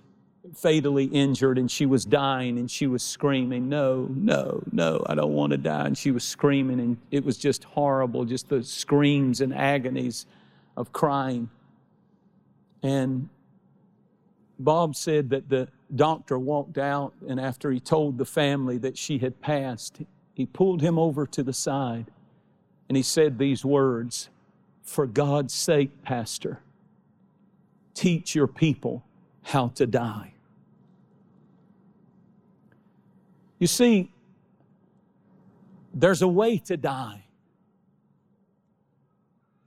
fatally 0.54 1.04
injured, 1.06 1.58
and 1.58 1.70
she 1.70 1.86
was 1.86 2.04
dying, 2.04 2.58
and 2.58 2.70
she 2.70 2.86
was 2.86 3.02
screaming, 3.02 3.68
No, 3.68 4.08
no, 4.10 4.62
no, 4.70 5.04
I 5.06 5.14
don't 5.14 5.32
want 5.32 5.52
to 5.52 5.58
die. 5.58 5.86
And 5.86 5.96
she 5.98 6.10
was 6.10 6.24
screaming, 6.24 6.80
and 6.80 6.98
it 7.10 7.24
was 7.24 7.38
just 7.38 7.64
horrible, 7.64 8.24
just 8.24 8.48
the 8.48 8.62
screams 8.62 9.40
and 9.40 9.54
agonies 9.54 10.26
of 10.76 10.92
crying. 10.92 11.50
And 12.82 13.28
Bob 14.58 14.94
said 14.94 15.30
that 15.30 15.48
the 15.48 15.68
doctor 15.94 16.38
walked 16.38 16.78
out, 16.78 17.14
and 17.28 17.40
after 17.40 17.70
he 17.70 17.80
told 17.80 18.18
the 18.18 18.24
family 18.24 18.78
that 18.78 18.96
she 18.96 19.18
had 19.18 19.40
passed, 19.40 20.00
he 20.36 20.44
pulled 20.44 20.82
him 20.82 20.98
over 20.98 21.26
to 21.26 21.42
the 21.42 21.54
side 21.54 22.04
and 22.90 22.96
he 22.96 23.02
said 23.02 23.38
these 23.38 23.64
words 23.64 24.28
For 24.82 25.06
God's 25.06 25.54
sake, 25.54 26.02
Pastor, 26.02 26.60
teach 27.94 28.34
your 28.34 28.46
people 28.46 29.02
how 29.44 29.68
to 29.68 29.86
die. 29.86 30.34
You 33.58 33.66
see, 33.66 34.12
there's 35.94 36.20
a 36.20 36.28
way 36.28 36.58
to 36.58 36.76
die. 36.76 37.24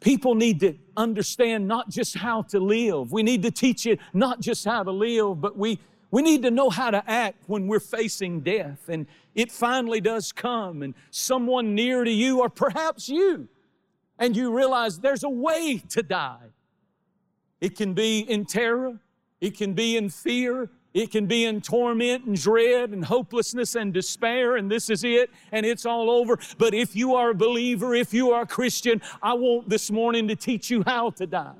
People 0.01 0.35
need 0.35 0.59
to 0.59 0.77
understand 0.95 1.67
not 1.67 1.89
just 1.89 2.15
how 2.15 2.43
to 2.43 2.59
live. 2.59 3.11
We 3.11 3.23
need 3.23 3.41
to 3.41 3.49
teach 3.49 3.87
it 3.87 3.99
not 4.13 4.39
just 4.39 4.65
how 4.65 4.83
to 4.83 4.91
live, 4.91 5.41
but 5.41 5.57
we 5.57 5.79
we 6.11 6.21
need 6.21 6.41
to 6.43 6.51
know 6.51 6.69
how 6.69 6.91
to 6.91 7.03
act 7.09 7.43
when 7.47 7.67
we're 7.67 7.79
facing 7.79 8.39
death 8.41 8.89
and 8.89 9.05
it 9.35 9.51
finally 9.51 10.01
does 10.01 10.31
come 10.31 10.81
and 10.81 10.93
someone 11.11 11.75
near 11.75 12.03
to 12.03 12.11
you 12.11 12.39
or 12.39 12.49
perhaps 12.49 13.07
you 13.09 13.47
and 14.19 14.35
you 14.35 14.55
realize 14.55 14.99
there's 14.99 15.23
a 15.23 15.29
way 15.29 15.81
to 15.89 16.03
die. 16.03 16.49
It 17.61 17.75
can 17.75 17.93
be 17.93 18.19
in 18.19 18.45
terror, 18.45 18.99
it 19.41 19.57
can 19.57 19.73
be 19.73 19.97
in 19.97 20.09
fear, 20.09 20.69
it 20.93 21.11
can 21.11 21.27
be 21.27 21.45
in 21.45 21.61
torment 21.61 22.25
and 22.25 22.39
dread 22.39 22.91
and 22.91 23.05
hopelessness 23.05 23.75
and 23.75 23.93
despair, 23.93 24.57
and 24.57 24.69
this 24.69 24.89
is 24.89 25.03
it, 25.03 25.29
and 25.51 25.65
it's 25.65 25.85
all 25.85 26.09
over. 26.09 26.37
But 26.57 26.73
if 26.73 26.95
you 26.95 27.15
are 27.15 27.29
a 27.29 27.35
believer, 27.35 27.93
if 27.93 28.13
you 28.13 28.31
are 28.31 28.41
a 28.41 28.47
Christian, 28.47 29.01
I 29.21 29.33
want 29.33 29.69
this 29.69 29.91
morning 29.91 30.27
to 30.27 30.35
teach 30.35 30.69
you 30.69 30.83
how 30.85 31.11
to 31.11 31.27
die. 31.27 31.53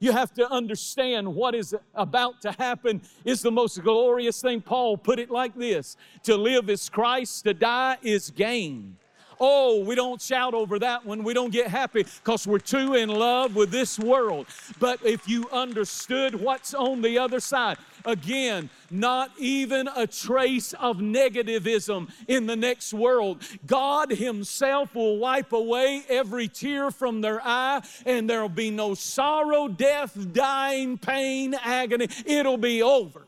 You 0.00 0.12
have 0.12 0.32
to 0.34 0.50
understand 0.50 1.34
what 1.34 1.54
is 1.54 1.76
about 1.94 2.40
to 2.42 2.52
happen 2.52 3.02
is 3.24 3.42
the 3.42 3.50
most 3.50 3.82
glorious 3.82 4.40
thing. 4.40 4.62
Paul 4.62 4.96
put 4.96 5.18
it 5.18 5.30
like 5.30 5.54
this 5.54 5.96
To 6.24 6.36
live 6.36 6.70
is 6.70 6.88
Christ, 6.88 7.44
to 7.44 7.54
die 7.54 7.98
is 8.02 8.30
gain. 8.30 8.96
Oh, 9.40 9.82
we 9.82 9.94
don't 9.94 10.20
shout 10.20 10.52
over 10.52 10.78
that 10.80 11.06
one. 11.06 11.24
We 11.24 11.32
don't 11.32 11.50
get 11.50 11.68
happy 11.68 12.02
because 12.02 12.46
we're 12.46 12.58
too 12.58 12.94
in 12.94 13.08
love 13.08 13.56
with 13.56 13.70
this 13.70 13.98
world. 13.98 14.46
But 14.78 15.04
if 15.04 15.26
you 15.26 15.48
understood 15.50 16.34
what's 16.34 16.74
on 16.74 17.00
the 17.00 17.18
other 17.18 17.40
side, 17.40 17.78
again, 18.04 18.68
not 18.90 19.30
even 19.38 19.88
a 19.96 20.06
trace 20.06 20.74
of 20.74 20.98
negativism 20.98 22.10
in 22.28 22.46
the 22.46 22.56
next 22.56 22.92
world. 22.92 23.42
God 23.66 24.10
Himself 24.10 24.94
will 24.94 25.16
wipe 25.16 25.52
away 25.52 26.02
every 26.10 26.48
tear 26.48 26.90
from 26.90 27.22
their 27.22 27.40
eye, 27.42 27.80
and 28.04 28.28
there'll 28.28 28.50
be 28.50 28.70
no 28.70 28.92
sorrow, 28.94 29.68
death, 29.68 30.16
dying, 30.34 30.98
pain, 30.98 31.54
agony. 31.54 32.08
It'll 32.26 32.58
be 32.58 32.82
over. 32.82 33.26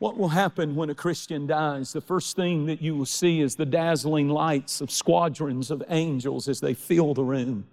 What 0.00 0.16
will 0.16 0.28
happen 0.28 0.76
when 0.76 0.88
a 0.88 0.94
Christian 0.94 1.46
dies? 1.46 1.92
The 1.92 2.00
first 2.00 2.34
thing 2.34 2.64
that 2.64 2.80
you 2.80 2.96
will 2.96 3.04
see 3.04 3.42
is 3.42 3.56
the 3.56 3.66
dazzling 3.66 4.30
lights 4.30 4.80
of 4.80 4.90
squadrons 4.90 5.70
of 5.70 5.82
angels 5.90 6.48
as 6.48 6.60
they 6.60 6.72
fill 6.72 7.12
the 7.12 7.22
room. 7.22 7.66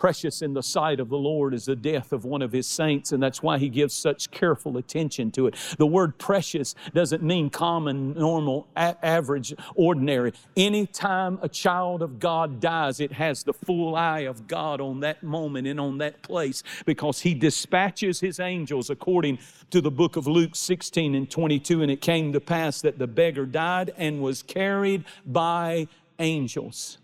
Precious 0.00 0.40
in 0.40 0.54
the 0.54 0.62
sight 0.62 0.98
of 0.98 1.10
the 1.10 1.18
Lord 1.18 1.52
is 1.52 1.66
the 1.66 1.76
death 1.76 2.14
of 2.14 2.24
one 2.24 2.40
of 2.40 2.52
his 2.52 2.66
saints, 2.66 3.12
and 3.12 3.22
that's 3.22 3.42
why 3.42 3.58
he 3.58 3.68
gives 3.68 3.92
such 3.92 4.30
careful 4.30 4.78
attention 4.78 5.30
to 5.32 5.46
it. 5.46 5.54
The 5.76 5.86
word 5.86 6.16
precious 6.16 6.74
doesn't 6.94 7.22
mean 7.22 7.50
common, 7.50 8.14
normal, 8.14 8.66
a- 8.74 8.96
average, 9.04 9.52
ordinary. 9.74 10.32
Anytime 10.56 11.38
a 11.42 11.50
child 11.50 12.00
of 12.00 12.18
God 12.18 12.60
dies, 12.60 12.98
it 12.98 13.12
has 13.12 13.42
the 13.42 13.52
full 13.52 13.94
eye 13.94 14.20
of 14.20 14.46
God 14.46 14.80
on 14.80 15.00
that 15.00 15.22
moment 15.22 15.66
and 15.66 15.78
on 15.78 15.98
that 15.98 16.22
place 16.22 16.62
because 16.86 17.20
he 17.20 17.34
dispatches 17.34 18.20
his 18.20 18.40
angels 18.40 18.88
according 18.88 19.38
to 19.68 19.82
the 19.82 19.90
book 19.90 20.16
of 20.16 20.26
Luke 20.26 20.56
16 20.56 21.14
and 21.14 21.30
22. 21.30 21.82
And 21.82 21.90
it 21.90 22.00
came 22.00 22.32
to 22.32 22.40
pass 22.40 22.80
that 22.80 22.98
the 22.98 23.06
beggar 23.06 23.44
died 23.44 23.92
and 23.98 24.22
was 24.22 24.42
carried 24.42 25.04
by 25.26 25.88
angels. 26.18 26.96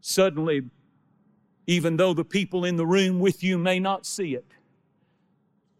Suddenly, 0.00 0.70
even 1.66 1.96
though 1.96 2.14
the 2.14 2.24
people 2.24 2.64
in 2.64 2.76
the 2.76 2.86
room 2.86 3.18
with 3.18 3.42
you 3.42 3.58
may 3.58 3.78
not 3.78 4.06
see 4.06 4.34
it. 4.34 4.46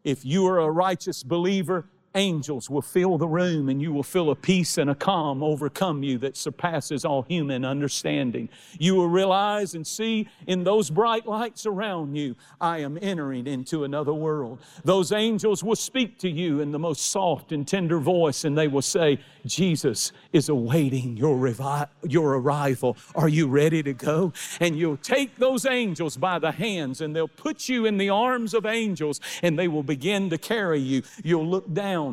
If 0.04 0.24
you 0.24 0.46
are 0.46 0.58
a 0.58 0.70
righteous 0.70 1.22
believer, 1.22 1.86
angels 2.16 2.68
will 2.70 2.82
fill 2.82 3.18
the 3.18 3.28
room 3.28 3.68
and 3.68 3.80
you 3.80 3.92
will 3.92 4.02
feel 4.02 4.30
a 4.30 4.34
peace 4.34 4.78
and 4.78 4.90
a 4.90 4.94
calm 4.94 5.42
overcome 5.42 6.02
you 6.02 6.18
that 6.18 6.36
surpasses 6.36 7.04
all 7.04 7.22
human 7.22 7.64
understanding. 7.64 8.48
You 8.78 8.94
will 8.94 9.08
realize 9.08 9.74
and 9.74 9.86
see 9.86 10.28
in 10.46 10.64
those 10.64 10.90
bright 10.90 11.26
lights 11.26 11.66
around 11.66 12.16
you, 12.16 12.34
I 12.60 12.78
am 12.78 12.98
entering 13.00 13.46
into 13.46 13.84
another 13.84 14.14
world. 14.14 14.58
Those 14.84 15.12
angels 15.12 15.62
will 15.62 15.76
speak 15.76 16.18
to 16.20 16.28
you 16.28 16.60
in 16.60 16.72
the 16.72 16.78
most 16.78 17.06
soft 17.06 17.52
and 17.52 17.68
tender 17.68 17.98
voice 17.98 18.44
and 18.44 18.56
they 18.56 18.68
will 18.68 18.82
say, 18.82 19.20
Jesus 19.44 20.12
is 20.32 20.48
awaiting 20.48 21.16
your, 21.16 21.36
revi- 21.36 21.88
your 22.02 22.36
arrival. 22.38 22.96
Are 23.14 23.28
you 23.28 23.46
ready 23.46 23.82
to 23.82 23.92
go? 23.92 24.32
And 24.60 24.76
you'll 24.76 24.96
take 24.96 25.36
those 25.36 25.66
angels 25.66 26.16
by 26.16 26.38
the 26.38 26.52
hands 26.52 27.00
and 27.00 27.14
they'll 27.14 27.28
put 27.28 27.68
you 27.68 27.84
in 27.84 27.98
the 27.98 28.08
arms 28.08 28.54
of 28.54 28.64
angels 28.66 29.20
and 29.42 29.58
they 29.58 29.68
will 29.68 29.82
begin 29.82 30.30
to 30.30 30.38
carry 30.38 30.80
you. 30.80 31.02
You'll 31.22 31.46
look 31.46 31.72
down 31.72 32.05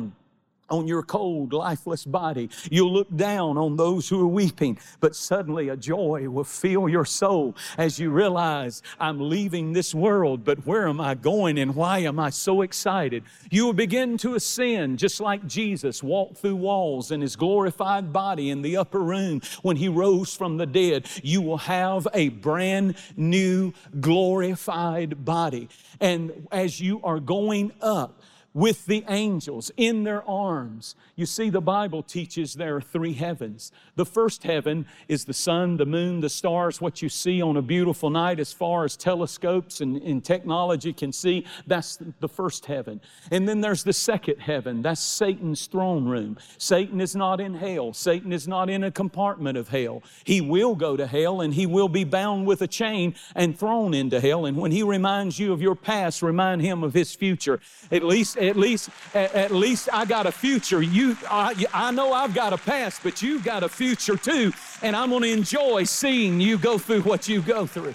on 0.70 0.88
your 0.88 1.02
cold, 1.02 1.52
lifeless 1.52 2.04
body. 2.04 2.48
You'll 2.70 2.92
look 2.92 3.14
down 3.14 3.58
on 3.58 3.76
those 3.76 4.08
who 4.08 4.20
are 4.22 4.26
weeping, 4.26 4.78
but 5.00 5.14
suddenly 5.14 5.68
a 5.68 5.76
joy 5.76 6.28
will 6.28 6.44
fill 6.44 6.88
your 6.88 7.04
soul 7.04 7.54
as 7.76 7.98
you 7.98 8.10
realize 8.10 8.82
I'm 8.98 9.28
leaving 9.28 9.72
this 9.72 9.94
world, 9.94 10.44
but 10.44 10.66
where 10.66 10.88
am 10.88 11.00
I 11.00 11.14
going 11.14 11.58
and 11.58 11.74
why 11.74 11.98
am 12.00 12.18
I 12.18 12.30
so 12.30 12.62
excited? 12.62 13.24
You 13.50 13.66
will 13.66 13.74
begin 13.74 14.16
to 14.18 14.34
ascend 14.34 14.98
just 14.98 15.20
like 15.20 15.46
Jesus 15.46 16.02
walked 16.02 16.38
through 16.38 16.56
walls 16.56 17.10
in 17.10 17.20
his 17.20 17.36
glorified 17.36 18.12
body 18.12 18.50
in 18.50 18.62
the 18.62 18.76
upper 18.76 19.00
room 19.00 19.42
when 19.62 19.76
he 19.76 19.88
rose 19.88 20.34
from 20.34 20.56
the 20.56 20.66
dead. 20.66 21.06
You 21.22 21.42
will 21.42 21.58
have 21.58 22.08
a 22.14 22.30
brand 22.30 22.96
new 23.16 23.74
glorified 24.00 25.24
body. 25.24 25.68
And 26.00 26.48
as 26.50 26.80
you 26.80 27.00
are 27.04 27.20
going 27.20 27.72
up, 27.80 28.22
with 28.54 28.86
the 28.86 29.04
angels 29.08 29.72
in 29.76 30.04
their 30.04 30.28
arms. 30.30 30.94
You 31.16 31.26
see, 31.26 31.50
the 31.50 31.60
Bible 31.60 32.04
teaches 32.04 32.54
there 32.54 32.76
are 32.76 32.80
three 32.80 33.12
heavens. 33.12 33.72
The 33.96 34.06
first 34.06 34.44
heaven 34.44 34.86
is 35.08 35.24
the 35.24 35.34
sun, 35.34 35.76
the 35.76 35.86
moon, 35.86 36.20
the 36.20 36.28
stars, 36.28 36.80
what 36.80 37.02
you 37.02 37.08
see 37.08 37.42
on 37.42 37.56
a 37.56 37.62
beautiful 37.62 38.10
night 38.10 38.38
as 38.38 38.52
far 38.52 38.84
as 38.84 38.96
telescopes 38.96 39.80
and, 39.80 39.96
and 39.96 40.24
technology 40.24 40.92
can 40.92 41.12
see. 41.12 41.44
That's 41.66 41.98
the 42.20 42.28
first 42.28 42.66
heaven. 42.66 43.00
And 43.32 43.48
then 43.48 43.60
there's 43.60 43.82
the 43.82 43.92
second 43.92 44.38
heaven. 44.38 44.82
That's 44.82 45.00
Satan's 45.00 45.66
throne 45.66 46.06
room. 46.06 46.38
Satan 46.56 47.00
is 47.00 47.16
not 47.16 47.40
in 47.40 47.54
hell. 47.54 47.92
Satan 47.92 48.32
is 48.32 48.46
not 48.46 48.70
in 48.70 48.84
a 48.84 48.90
compartment 48.90 49.58
of 49.58 49.68
hell. 49.68 50.02
He 50.22 50.40
will 50.40 50.76
go 50.76 50.96
to 50.96 51.08
hell 51.08 51.40
and 51.40 51.52
he 51.54 51.66
will 51.66 51.88
be 51.88 52.04
bound 52.04 52.46
with 52.46 52.62
a 52.62 52.68
chain 52.68 53.16
and 53.34 53.58
thrown 53.58 53.94
into 53.94 54.20
hell. 54.20 54.46
And 54.46 54.56
when 54.56 54.70
he 54.70 54.84
reminds 54.84 55.40
you 55.40 55.52
of 55.52 55.60
your 55.60 55.74
past, 55.74 56.22
remind 56.22 56.62
him 56.62 56.84
of 56.84 56.94
his 56.94 57.16
future. 57.16 57.58
At 57.90 58.04
least 58.04 58.36
at 58.44 58.56
least, 58.56 58.90
at, 59.14 59.34
at 59.34 59.50
least 59.50 59.88
I 59.92 60.04
got 60.04 60.26
a 60.26 60.32
future. 60.32 60.82
You, 60.82 61.16
I, 61.30 61.64
I 61.72 61.90
know 61.90 62.12
I've 62.12 62.34
got 62.34 62.52
a 62.52 62.58
past, 62.58 63.00
but 63.02 63.22
you've 63.22 63.44
got 63.44 63.62
a 63.62 63.68
future 63.68 64.16
too. 64.16 64.52
And 64.82 64.94
I'm 64.94 65.10
going 65.10 65.22
to 65.22 65.32
enjoy 65.32 65.84
seeing 65.84 66.40
you 66.40 66.58
go 66.58 66.78
through 66.78 67.02
what 67.02 67.28
you 67.28 67.42
go 67.42 67.66
through. 67.66 67.94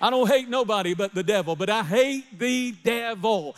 I 0.00 0.10
don't 0.10 0.28
hate 0.28 0.48
nobody 0.48 0.94
but 0.94 1.14
the 1.14 1.22
devil, 1.22 1.56
but 1.56 1.70
I 1.70 1.82
hate 1.82 2.38
the 2.38 2.72
devil. 2.84 3.56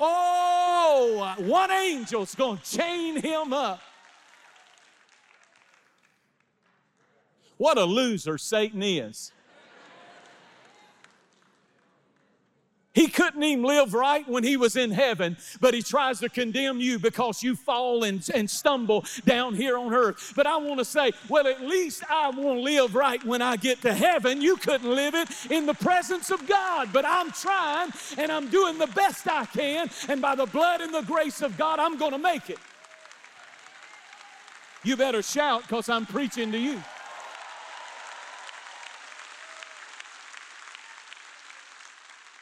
Oh, 0.00 1.34
one 1.38 1.70
angel's 1.70 2.34
going 2.34 2.58
to 2.58 2.76
chain 2.76 3.20
him 3.20 3.52
up. 3.52 3.80
What 7.56 7.78
a 7.78 7.84
loser 7.84 8.36
Satan 8.38 8.82
is. 8.82 9.30
He 12.94 13.08
couldn't 13.08 13.42
even 13.42 13.64
live 13.64 13.92
right 13.92 14.26
when 14.28 14.44
he 14.44 14.56
was 14.56 14.76
in 14.76 14.92
heaven, 14.92 15.36
but 15.60 15.74
he 15.74 15.82
tries 15.82 16.20
to 16.20 16.28
condemn 16.28 16.80
you 16.80 17.00
because 17.00 17.42
you 17.42 17.56
fall 17.56 18.04
and, 18.04 18.26
and 18.32 18.48
stumble 18.48 19.04
down 19.24 19.54
here 19.54 19.76
on 19.76 19.92
earth. 19.92 20.32
But 20.36 20.46
I 20.46 20.56
want 20.58 20.78
to 20.78 20.84
say, 20.84 21.10
well, 21.28 21.48
at 21.48 21.60
least 21.60 22.04
I 22.08 22.30
want 22.30 22.58
to 22.58 22.62
live 22.62 22.94
right 22.94 23.22
when 23.24 23.42
I 23.42 23.56
get 23.56 23.82
to 23.82 23.92
heaven. 23.92 24.40
You 24.40 24.56
couldn't 24.56 24.88
live 24.88 25.16
it 25.16 25.28
in 25.50 25.66
the 25.66 25.74
presence 25.74 26.30
of 26.30 26.46
God, 26.46 26.90
but 26.92 27.04
I'm 27.04 27.32
trying 27.32 27.90
and 28.16 28.30
I'm 28.30 28.48
doing 28.48 28.78
the 28.78 28.86
best 28.86 29.26
I 29.26 29.44
can, 29.46 29.90
and 30.08 30.22
by 30.22 30.36
the 30.36 30.46
blood 30.46 30.80
and 30.80 30.94
the 30.94 31.02
grace 31.02 31.42
of 31.42 31.58
God, 31.58 31.80
I'm 31.80 31.98
going 31.98 32.12
to 32.12 32.18
make 32.18 32.48
it. 32.48 32.58
You 34.84 34.96
better 34.96 35.22
shout 35.22 35.62
because 35.62 35.88
I'm 35.88 36.06
preaching 36.06 36.52
to 36.52 36.58
you. 36.58 36.80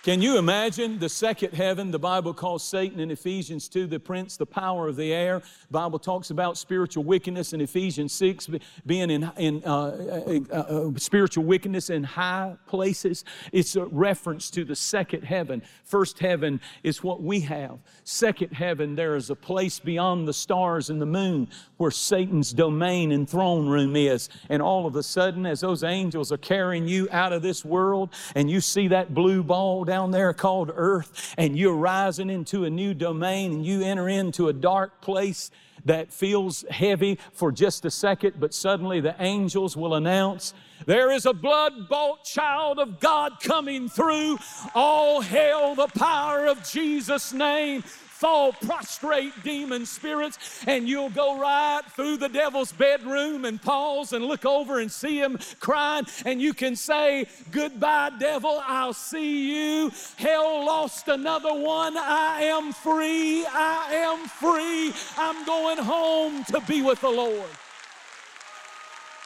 Can 0.02 0.20
you 0.20 0.36
imagine 0.36 0.98
the 0.98 1.08
second 1.08 1.54
heaven? 1.54 1.92
The 1.92 1.98
Bible 2.00 2.34
calls 2.34 2.64
Satan 2.64 2.98
in 2.98 3.12
Ephesians 3.12 3.68
2 3.68 3.86
the 3.86 4.00
prince, 4.00 4.36
the 4.36 4.44
power 4.44 4.88
of 4.88 4.96
the 4.96 5.12
air. 5.12 5.38
The 5.38 5.72
Bible 5.72 6.00
talks 6.00 6.30
about 6.30 6.58
spiritual 6.58 7.04
wickedness 7.04 7.52
in 7.52 7.60
Ephesians 7.60 8.12
6 8.14 8.50
being 8.84 9.12
in, 9.12 9.30
in 9.36 9.62
uh, 9.64 9.70
uh, 9.70 10.40
uh, 10.50 10.56
uh, 10.56 10.90
spiritual 10.96 11.44
wickedness 11.44 11.88
in 11.88 12.02
high 12.02 12.56
places. 12.66 13.24
It's 13.52 13.76
a 13.76 13.84
reference 13.84 14.50
to 14.50 14.64
the 14.64 14.74
second 14.74 15.22
heaven. 15.22 15.62
First 15.84 16.18
heaven 16.18 16.60
is 16.82 17.04
what 17.04 17.22
we 17.22 17.38
have. 17.42 17.78
Second 18.02 18.54
heaven, 18.54 18.96
there 18.96 19.14
is 19.14 19.30
a 19.30 19.36
place 19.36 19.78
beyond 19.78 20.26
the 20.26 20.32
stars 20.32 20.90
and 20.90 21.00
the 21.00 21.06
moon 21.06 21.46
where 21.76 21.92
Satan's 21.92 22.52
domain 22.52 23.12
and 23.12 23.30
throne 23.30 23.68
room 23.68 23.94
is. 23.94 24.30
And 24.48 24.62
all 24.62 24.84
of 24.84 24.96
a 24.96 25.02
sudden, 25.04 25.46
as 25.46 25.60
those 25.60 25.84
angels 25.84 26.32
are 26.32 26.38
carrying 26.38 26.88
you 26.88 27.06
out 27.12 27.32
of 27.32 27.42
this 27.42 27.64
world 27.64 28.12
and 28.34 28.50
you 28.50 28.60
see 28.60 28.88
that 28.88 29.14
blue 29.14 29.44
ball 29.44 29.84
down 29.92 30.10
there 30.10 30.32
called 30.32 30.72
earth, 30.74 31.34
and 31.36 31.54
you're 31.54 31.76
rising 31.76 32.30
into 32.30 32.64
a 32.64 32.70
new 32.70 32.94
domain 32.94 33.52
and 33.52 33.66
you 33.66 33.82
enter 33.82 34.08
into 34.08 34.48
a 34.48 34.52
dark 34.54 35.02
place 35.02 35.50
that 35.84 36.10
feels 36.10 36.64
heavy 36.70 37.18
for 37.34 37.52
just 37.52 37.84
a 37.84 37.90
second, 37.90 38.36
but 38.40 38.54
suddenly 38.54 39.00
the 39.00 39.14
angels 39.18 39.76
will 39.76 39.94
announce, 39.94 40.54
There 40.86 41.10
is 41.10 41.26
a 41.26 41.34
blood 41.34 41.90
bought 41.90 42.24
child 42.24 42.78
of 42.78 43.00
God 43.00 43.32
coming 43.42 43.90
through. 43.90 44.38
All 44.74 45.20
hail 45.20 45.74
the 45.74 45.88
power 45.88 46.46
of 46.46 46.66
Jesus' 46.66 47.34
name 47.34 47.84
fall 48.22 48.52
prostrate 48.52 49.32
demon 49.42 49.84
spirits, 49.84 50.62
and 50.68 50.88
you'll 50.88 51.10
go 51.10 51.36
right 51.40 51.82
through 51.96 52.16
the 52.16 52.28
devil's 52.28 52.70
bedroom 52.70 53.44
and 53.44 53.60
pause 53.60 54.12
and 54.12 54.24
look 54.24 54.44
over 54.46 54.78
and 54.78 54.92
see 54.92 55.18
him 55.18 55.36
crying, 55.58 56.06
and 56.24 56.40
you 56.40 56.54
can 56.54 56.76
say, 56.76 57.26
Goodbye, 57.50 58.12
devil, 58.20 58.62
I'll 58.64 58.92
see 58.92 59.80
you. 59.82 59.90
Hell 60.14 60.64
lost 60.64 61.08
another 61.08 61.52
one. 61.52 61.96
I 61.96 62.42
am 62.42 62.72
free. 62.72 63.44
I 63.44 63.92
am 63.92 64.28
free. 64.28 64.92
I'm 65.18 65.44
going 65.44 65.78
home 65.78 66.44
to 66.44 66.60
be 66.60 66.80
with 66.80 67.00
the 67.00 67.10
Lord. 67.10 67.50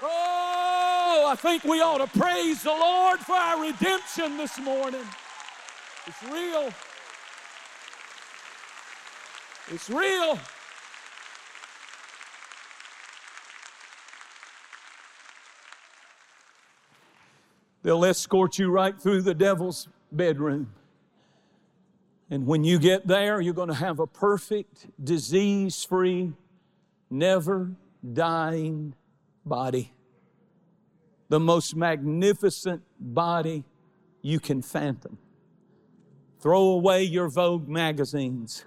Oh, 0.02 1.26
I 1.28 1.36
think 1.36 1.64
we 1.64 1.82
ought 1.82 1.98
to 1.98 2.18
praise 2.18 2.62
the 2.62 2.70
Lord 2.70 3.18
for 3.18 3.34
our 3.34 3.60
redemption 3.60 4.38
this 4.38 4.58
morning. 4.58 5.04
It's 6.06 6.22
real. 6.32 6.72
It's 9.68 9.90
real. 9.90 10.38
They'll 17.82 18.04
escort 18.04 18.58
you 18.58 18.70
right 18.70 19.00
through 19.00 19.22
the 19.22 19.34
devil's 19.34 19.88
bedroom. 20.12 20.72
And 22.30 22.46
when 22.46 22.64
you 22.64 22.78
get 22.78 23.06
there, 23.06 23.40
you're 23.40 23.54
going 23.54 23.68
to 23.68 23.74
have 23.74 24.00
a 24.00 24.06
perfect, 24.06 24.86
disease 25.02 25.84
free, 25.84 26.32
never 27.10 27.70
dying 28.12 28.94
body. 29.44 29.92
The 31.28 31.40
most 31.40 31.76
magnificent 31.76 32.82
body 32.98 33.64
you 34.22 34.40
can 34.40 34.62
fathom. 34.62 35.18
Throw 36.40 36.62
away 36.70 37.02
your 37.02 37.28
Vogue 37.28 37.68
magazines 37.68 38.64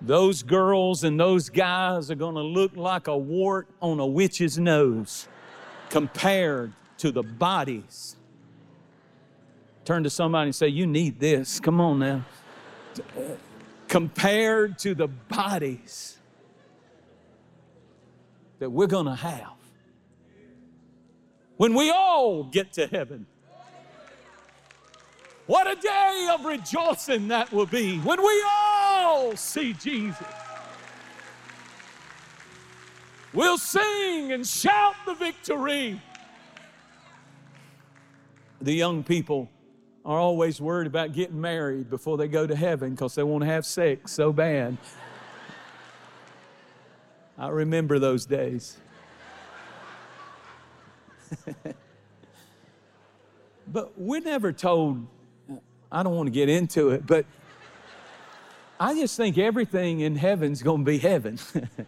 those 0.00 0.42
girls 0.42 1.04
and 1.04 1.18
those 1.18 1.48
guys 1.48 2.10
are 2.10 2.14
going 2.16 2.34
to 2.34 2.42
look 2.42 2.76
like 2.76 3.06
a 3.06 3.16
wart 3.16 3.68
on 3.80 4.00
a 4.00 4.06
witch's 4.06 4.58
nose 4.58 5.28
compared 5.90 6.72
to 6.98 7.10
the 7.10 7.22
bodies 7.22 8.16
Turn 9.90 10.04
to 10.04 10.10
somebody 10.10 10.46
and 10.48 10.54
say, 10.54 10.68
You 10.68 10.86
need 10.86 11.18
this. 11.18 11.58
Come 11.58 11.80
on 11.80 11.98
now. 11.98 12.24
Compared 13.88 14.78
to 14.78 14.94
the 14.94 15.08
bodies 15.08 16.16
that 18.58 18.70
we're 18.70 18.86
going 18.86 19.06
to 19.06 19.14
have 19.14 19.54
when 21.56 21.74
we 21.74 21.90
all 21.90 22.44
get 22.44 22.72
to 22.74 22.86
heaven. 22.86 23.26
What 25.50 25.66
a 25.66 25.74
day 25.74 26.28
of 26.32 26.44
rejoicing 26.44 27.26
that 27.26 27.52
will 27.52 27.66
be 27.66 27.98
when 27.98 28.22
we 28.22 28.44
all 28.46 29.34
see 29.34 29.72
Jesus. 29.72 30.24
We'll 33.34 33.58
sing 33.58 34.30
and 34.30 34.46
shout 34.46 34.94
the 35.04 35.14
victory. 35.14 36.00
The 38.60 38.72
young 38.72 39.02
people 39.02 39.50
are 40.04 40.20
always 40.20 40.60
worried 40.60 40.86
about 40.86 41.14
getting 41.14 41.40
married 41.40 41.90
before 41.90 42.16
they 42.16 42.28
go 42.28 42.46
to 42.46 42.54
heaven 42.54 42.90
because 42.90 43.16
they 43.16 43.24
want 43.24 43.42
to 43.42 43.48
have 43.48 43.66
sex 43.66 44.12
so 44.12 44.32
bad. 44.32 44.76
I 47.36 47.48
remember 47.48 47.98
those 47.98 48.24
days. 48.24 48.76
but 53.66 53.98
we're 53.98 54.20
never 54.20 54.52
told, 54.52 55.08
I 55.92 56.02
don't 56.02 56.14
want 56.14 56.28
to 56.28 56.30
get 56.30 56.48
into 56.48 56.90
it, 56.90 57.06
but 57.06 57.26
I 58.78 58.94
just 58.94 59.16
think 59.16 59.38
everything 59.38 60.00
in 60.00 60.16
heaven's 60.16 60.62
going 60.62 60.84
to 60.84 60.84
be 60.84 60.98
heaven. 60.98 61.38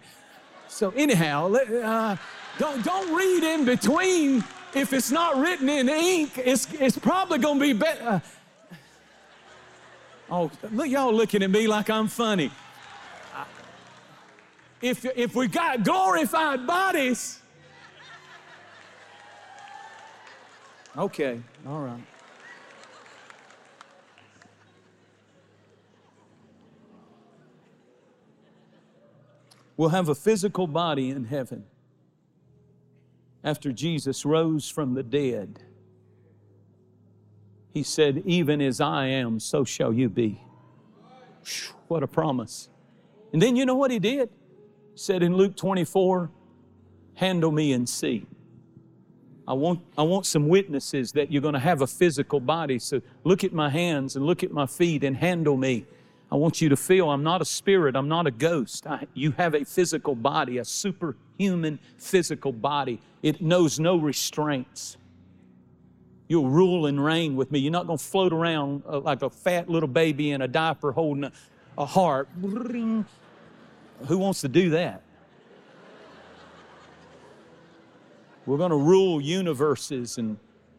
so, 0.68 0.90
anyhow, 0.90 1.52
uh, 1.54 2.16
don't, 2.58 2.84
don't 2.84 3.14
read 3.14 3.44
in 3.44 3.64
between. 3.64 4.44
If 4.74 4.92
it's 4.92 5.10
not 5.10 5.36
written 5.36 5.68
in 5.68 5.88
ink, 5.88 6.32
it's, 6.36 6.66
it's 6.74 6.98
probably 6.98 7.38
going 7.38 7.58
to 7.58 7.64
be 7.64 7.72
better. 7.72 8.06
Uh, 8.06 8.20
oh, 10.30 10.50
look, 10.72 10.88
y'all 10.88 11.14
looking 11.14 11.42
at 11.42 11.50
me 11.50 11.66
like 11.66 11.88
I'm 11.88 12.08
funny. 12.08 12.50
If, 14.80 15.04
if 15.04 15.36
we 15.36 15.46
got 15.46 15.84
glorified 15.84 16.66
bodies, 16.66 17.38
okay, 20.96 21.40
all 21.66 21.80
right. 21.80 22.02
We'll 29.76 29.90
have 29.90 30.08
a 30.08 30.14
physical 30.14 30.66
body 30.66 31.10
in 31.10 31.24
heaven 31.24 31.64
after 33.42 33.72
Jesus 33.72 34.24
rose 34.24 34.68
from 34.68 34.94
the 34.94 35.02
dead. 35.02 35.60
He 37.72 37.82
said, 37.82 38.22
Even 38.24 38.60
as 38.60 38.80
I 38.80 39.06
am, 39.06 39.40
so 39.40 39.64
shall 39.64 39.92
you 39.92 40.08
be. 40.08 40.40
What 41.88 42.02
a 42.02 42.06
promise. 42.06 42.68
And 43.32 43.40
then 43.40 43.56
you 43.56 43.64
know 43.64 43.74
what 43.74 43.90
he 43.90 43.98
did? 43.98 44.28
He 44.92 44.98
said 44.98 45.22
in 45.22 45.36
Luke 45.36 45.56
24, 45.56 46.30
Handle 47.14 47.50
me 47.50 47.72
and 47.72 47.88
see. 47.88 48.26
I 49.46 49.54
want, 49.54 49.80
I 49.98 50.02
want 50.02 50.24
some 50.26 50.48
witnesses 50.48 51.12
that 51.12 51.32
you're 51.32 51.42
going 51.42 51.54
to 51.54 51.60
have 51.60 51.82
a 51.82 51.86
physical 51.86 52.40
body. 52.40 52.78
So 52.78 53.02
look 53.24 53.42
at 53.42 53.52
my 53.52 53.68
hands 53.68 54.16
and 54.16 54.24
look 54.24 54.44
at 54.44 54.52
my 54.52 54.66
feet 54.66 55.02
and 55.02 55.16
handle 55.16 55.56
me. 55.56 55.84
I 56.32 56.36
want 56.36 56.62
you 56.62 56.70
to 56.70 56.78
feel 56.78 57.10
I'm 57.10 57.22
not 57.22 57.42
a 57.42 57.44
spirit, 57.44 57.94
I'm 57.94 58.08
not 58.08 58.26
a 58.26 58.30
ghost. 58.30 58.86
I, 58.86 59.06
you 59.12 59.32
have 59.32 59.54
a 59.54 59.66
physical 59.66 60.14
body, 60.14 60.56
a 60.56 60.64
superhuman 60.64 61.78
physical 61.98 62.52
body. 62.52 63.00
It 63.22 63.42
knows 63.42 63.78
no 63.78 63.98
restraints. 63.98 64.96
You'll 66.28 66.48
rule 66.48 66.86
and 66.86 67.04
reign 67.04 67.36
with 67.36 67.52
me. 67.52 67.58
You're 67.58 67.70
not 67.70 67.86
going 67.86 67.98
to 67.98 68.04
float 68.04 68.32
around 68.32 68.82
uh, 68.88 69.00
like 69.00 69.20
a 69.20 69.28
fat 69.28 69.68
little 69.68 69.90
baby 69.90 70.30
in 70.30 70.40
a 70.40 70.48
diaper 70.48 70.90
holding 70.90 71.24
a, 71.24 71.32
a 71.76 71.84
harp. 71.84 72.30
Who 72.40 73.04
wants 74.08 74.40
to 74.40 74.48
do 74.48 74.70
that? 74.70 75.02
We're 78.46 78.56
going 78.56 78.70
to 78.70 78.76
rule 78.76 79.20
universes 79.20 80.16
and 80.16 80.38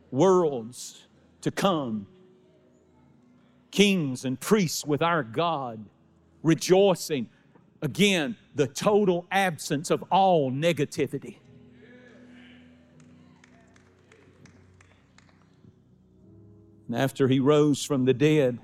worlds 0.10 1.06
to 1.42 1.52
come 1.52 2.08
kings 3.74 4.24
and 4.24 4.40
priests 4.40 4.86
with 4.86 5.02
our 5.02 5.24
God, 5.24 5.84
rejoicing. 6.44 7.28
Again, 7.82 8.38
the 8.54 8.68
total 8.68 9.26
absence 9.32 9.90
of 9.90 10.04
all 10.12 10.52
negativity. 10.52 11.38
And 16.88 16.96
after 16.96 17.28
he 17.28 17.40
rose 17.40 17.84
from 17.84 18.06
the 18.06 18.14
dead, 18.14 18.60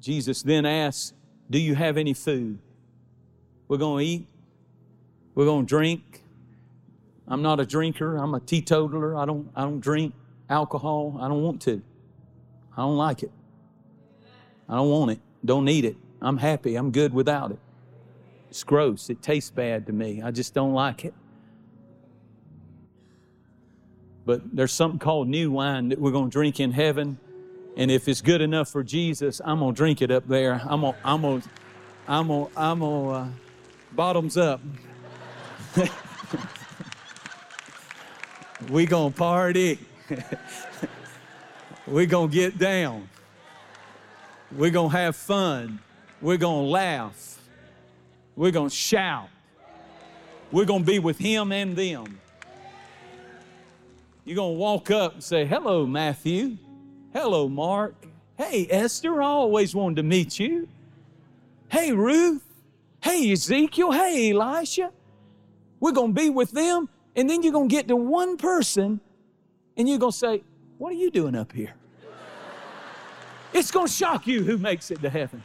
Jesus 0.00 0.42
then 0.42 0.66
asked, 0.66 1.14
Do 1.48 1.60
you 1.60 1.76
have 1.76 1.96
any 1.96 2.14
food? 2.14 2.58
We're 3.68 3.78
going 3.78 4.04
to 4.04 4.10
eat. 4.10 4.26
We're 5.36 5.44
going 5.44 5.66
to 5.66 5.68
drink. 5.68 6.24
I'm 7.28 7.42
not 7.42 7.60
a 7.60 7.64
drinker. 7.64 8.16
I'm 8.16 8.34
a 8.34 8.40
teetotaler. 8.40 9.16
I 9.16 9.24
don't, 9.24 9.48
I 9.54 9.62
don't 9.62 9.80
drink 9.80 10.14
alcohol. 10.50 11.16
I 11.20 11.28
don't 11.28 11.42
want 11.42 11.62
to. 11.62 11.80
I 12.76 12.82
don't 12.82 12.96
like 12.96 13.22
it. 13.22 13.30
I 14.68 14.76
don't 14.76 14.90
want 14.90 15.10
it. 15.12 15.20
Don't 15.44 15.64
need 15.64 15.84
it. 15.84 15.96
I'm 16.22 16.38
happy. 16.38 16.76
I'm 16.76 16.90
good 16.90 17.12
without 17.12 17.50
it. 17.50 17.58
It's 18.50 18.64
gross. 18.64 19.10
It 19.10 19.20
tastes 19.20 19.50
bad 19.50 19.86
to 19.86 19.92
me. 19.92 20.22
I 20.22 20.30
just 20.30 20.54
don't 20.54 20.72
like 20.72 21.04
it. 21.04 21.12
But 24.24 24.56
there's 24.56 24.72
something 24.72 24.98
called 24.98 25.28
new 25.28 25.50
wine 25.50 25.90
that 25.90 26.00
we're 26.00 26.12
going 26.12 26.30
to 26.30 26.32
drink 26.32 26.60
in 26.60 26.72
heaven. 26.72 27.18
And 27.76 27.90
if 27.90 28.08
it's 28.08 28.22
good 28.22 28.40
enough 28.40 28.70
for 28.70 28.82
Jesus, 28.82 29.40
I'm 29.44 29.58
going 29.58 29.74
to 29.74 29.76
drink 29.76 30.00
it 30.00 30.10
up 30.10 30.26
there. 30.28 30.62
I'm 30.64 30.80
going 30.80 30.94
to, 30.94 30.98
I'm 31.04 31.20
going 31.20 31.42
to, 31.42 31.48
I'm 32.08 32.28
going 32.28 32.46
to, 32.46 32.60
I'm 32.60 32.78
going 32.78 33.14
uh, 33.14 33.28
bottoms 33.92 34.36
up. 34.38 34.60
we 38.70 38.86
going 38.86 39.12
to 39.12 39.18
party. 39.18 39.78
we 41.86 42.06
going 42.06 42.30
to 42.30 42.34
get 42.34 42.56
down. 42.56 43.08
We're 44.56 44.70
going 44.70 44.90
to 44.90 44.96
have 44.96 45.16
fun. 45.16 45.80
We're 46.20 46.36
going 46.36 46.66
to 46.66 46.70
laugh. 46.70 47.40
We're 48.36 48.52
going 48.52 48.70
to 48.70 48.74
shout. 48.74 49.28
We're 50.52 50.64
going 50.64 50.84
to 50.84 50.86
be 50.86 51.00
with 51.00 51.18
him 51.18 51.50
and 51.50 51.74
them. 51.74 52.20
You're 54.24 54.36
going 54.36 54.54
to 54.54 54.58
walk 54.58 54.92
up 54.92 55.14
and 55.14 55.24
say, 55.24 55.44
Hello, 55.44 55.86
Matthew. 55.86 56.56
Hello, 57.12 57.48
Mark. 57.48 57.94
Hey, 58.38 58.66
Esther, 58.70 59.20
I 59.20 59.26
always 59.26 59.74
wanted 59.74 59.96
to 59.96 60.02
meet 60.04 60.38
you. 60.38 60.68
Hey, 61.68 61.92
Ruth. 61.92 62.42
Hey, 63.02 63.32
Ezekiel. 63.32 63.90
Hey, 63.90 64.30
Elisha. 64.30 64.92
We're 65.80 65.92
going 65.92 66.14
to 66.14 66.20
be 66.20 66.30
with 66.30 66.52
them. 66.52 66.88
And 67.16 67.28
then 67.28 67.42
you're 67.42 67.52
going 67.52 67.68
to 67.68 67.74
get 67.74 67.88
to 67.88 67.96
one 67.96 68.36
person 68.36 69.00
and 69.76 69.88
you're 69.88 69.98
going 69.98 70.12
to 70.12 70.18
say, 70.18 70.44
What 70.78 70.92
are 70.92 70.96
you 70.96 71.10
doing 71.10 71.34
up 71.34 71.52
here? 71.52 71.74
It's 73.54 73.70
going 73.70 73.86
to 73.86 73.92
shock 73.92 74.26
you 74.26 74.42
who 74.42 74.58
makes 74.58 74.90
it 74.90 75.00
to 75.02 75.08
heaven. 75.08 75.42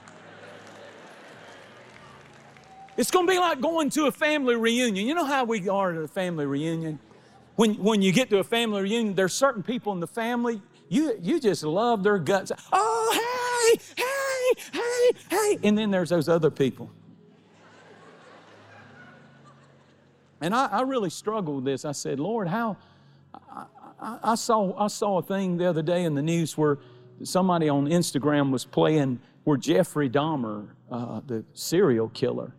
It's 2.98 3.12
going 3.12 3.28
to 3.28 3.32
be 3.32 3.40
like 3.40 3.62
going 3.62 3.92
to 3.92 4.08
a 4.08 4.12
family 4.12 4.56
reunion. 4.56 5.08
You 5.08 5.14
know 5.14 5.24
how 5.24 5.46
we 5.46 5.70
are 5.70 5.92
at 5.94 5.98
a 6.04 6.08
family 6.08 6.46
reunion? 6.46 7.00
When, 7.56 7.76
when 7.76 8.02
you 8.02 8.12
get 8.12 8.30
to 8.32 8.40
a 8.40 8.44
family 8.44 8.82
reunion, 8.82 9.14
there's 9.16 9.34
certain 9.34 9.64
people 9.64 9.94
in 9.94 10.00
the 10.00 10.08
family, 10.08 10.62
you, 10.90 11.18
you 11.22 11.40
just 11.40 11.64
love 11.64 12.04
their 12.04 12.18
guts. 12.18 12.52
Oh, 12.74 13.70
hey, 13.78 13.80
hey, 13.96 14.64
hey, 14.74 15.12
hey. 15.30 15.60
And 15.64 15.78
then 15.78 15.92
there's 15.92 16.10
those 16.10 16.28
other 16.28 16.50
people. 16.50 16.90
And 20.42 20.56
I, 20.56 20.66
I 20.68 20.82
really 20.82 21.10
struggled 21.10 21.58
with 21.58 21.66
this. 21.66 21.86
I 21.86 21.92
said, 21.92 22.20
Lord, 22.20 22.48
how? 22.48 22.78
I, 23.34 23.66
I, 24.02 24.20
I, 24.24 24.36
saw, 24.36 24.76
I 24.78 24.88
saw 24.88 25.20
a 25.20 25.22
thing 25.22 25.58
the 25.58 25.68
other 25.68 25.82
day 25.82 26.04
in 26.04 26.16
the 26.16 26.22
news 26.22 26.58
where 26.58 26.80
somebody 27.24 27.70
on 27.70 27.88
Instagram 27.88 28.52
was 28.52 28.66
playing 28.66 29.20
where 29.44 29.58
Jeffrey 29.58 30.10
Dahmer, 30.10 30.70
uh, 30.92 31.22
the 31.26 31.44
serial 31.54 32.10
killer, 32.10 32.54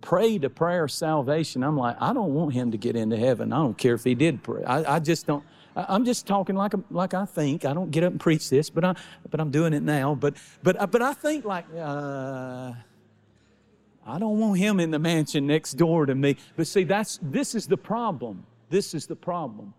prayed 0.00 0.44
a 0.44 0.50
prayer 0.50 0.84
of 0.84 0.90
salvation. 0.90 1.62
I'm 1.62 1.76
like, 1.76 1.96
I 2.00 2.12
don't 2.12 2.34
want 2.34 2.52
him 2.52 2.70
to 2.72 2.76
get 2.76 2.96
into 2.96 3.16
heaven. 3.16 3.52
I 3.52 3.56
don't 3.56 3.78
care 3.78 3.94
if 3.94 4.04
he 4.04 4.14
did 4.14 4.42
pray. 4.42 4.62
I, 4.64 4.96
I 4.96 4.98
just 4.98 5.26
don't. 5.26 5.44
I, 5.74 5.94
am 5.94 6.04
just 6.04 6.26
talking 6.26 6.54
like 6.54 6.74
like 6.90 7.14
I 7.14 7.24
think. 7.24 7.64
I 7.64 7.72
don't 7.72 7.90
get 7.90 8.04
up 8.04 8.12
and 8.12 8.20
preach 8.20 8.50
this, 8.50 8.68
but 8.68 8.84
I 8.84 8.94
but 9.30 9.40
I'm 9.40 9.50
doing 9.50 9.72
it 9.72 9.82
now. 9.82 10.14
But 10.14 10.36
but 10.62 10.78
uh, 10.80 10.86
but 10.86 11.00
I 11.00 11.14
think 11.14 11.44
like 11.44 11.64
uh, 11.74 12.72
I 14.06 14.18
don't 14.18 14.38
want 14.38 14.58
him 14.58 14.80
in 14.80 14.90
the 14.90 14.98
mansion 14.98 15.46
next 15.46 15.74
door 15.74 16.04
to 16.04 16.14
me. 16.14 16.36
But 16.56 16.66
see, 16.66 16.84
that's 16.84 17.18
this 17.22 17.54
is 17.54 17.66
the 17.66 17.78
problem. 17.78 18.44
This 18.68 18.94
is 18.94 19.06
the 19.06 19.16
problem. 19.16 19.72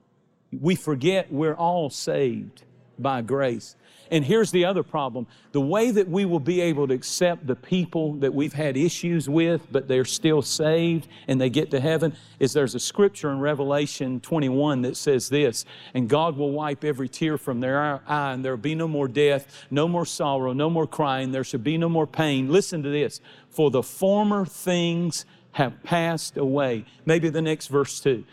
We 0.52 0.76
forget 0.76 1.32
we're 1.32 1.56
all 1.56 1.90
saved 1.90 2.64
by 2.98 3.22
grace. 3.22 3.76
And 4.12 4.24
here's 4.26 4.52
the 4.52 4.66
other 4.66 4.84
problem 4.84 5.28
the 5.52 5.62
way 5.62 5.92
that 5.92 6.08
we 6.08 6.26
will 6.26 6.40
be 6.40 6.62
able 6.62 6.88
to 6.88 6.94
accept 6.94 7.46
the 7.48 7.56
people 7.56 8.14
that 8.16 8.34
we've 8.34 8.54
had 8.54 8.76
issues 8.76 9.30
with, 9.30 9.68
but 9.72 9.88
they're 9.88 10.06
still 10.06 10.42
saved 10.42 11.08
and 11.28 11.40
they 11.40 11.50
get 11.50 11.72
to 11.72 11.80
heaven, 11.80 12.16
is 12.40 12.54
there's 12.54 12.76
a 12.76 12.80
scripture 12.80 13.32
in 13.32 13.40
Revelation 13.40 14.20
21 14.20 14.82
that 14.84 14.98
says 14.98 15.30
this 15.30 15.66
And 15.94 16.10
God 16.10 16.38
will 16.38 16.52
wipe 16.52 16.84
every 16.84 17.10
tear 17.10 17.38
from 17.38 17.60
their 17.60 17.80
eye, 17.80 18.34
and 18.34 18.44
there 18.44 18.54
will 18.54 18.62
be 18.62 18.76
no 18.76 18.88
more 18.88 19.08
death, 19.08 19.66
no 19.70 19.88
more 19.88 20.06
sorrow, 20.06 20.54
no 20.54 20.70
more 20.70 20.88
crying, 20.88 21.32
there 21.32 21.44
shall 21.44 21.60
be 21.60 21.78
no 21.78 21.90
more 21.90 22.08
pain. 22.08 22.52
Listen 22.52 22.84
to 22.84 22.90
this 22.90 23.22
for 23.50 23.70
the 23.70 23.84
former 23.84 24.46
things 24.46 25.26
have 25.54 25.84
passed 25.84 26.38
away. 26.38 26.86
Maybe 27.06 27.30
the 27.30 27.42
next 27.42 27.68
verse 27.68 28.00
too. 28.00 28.26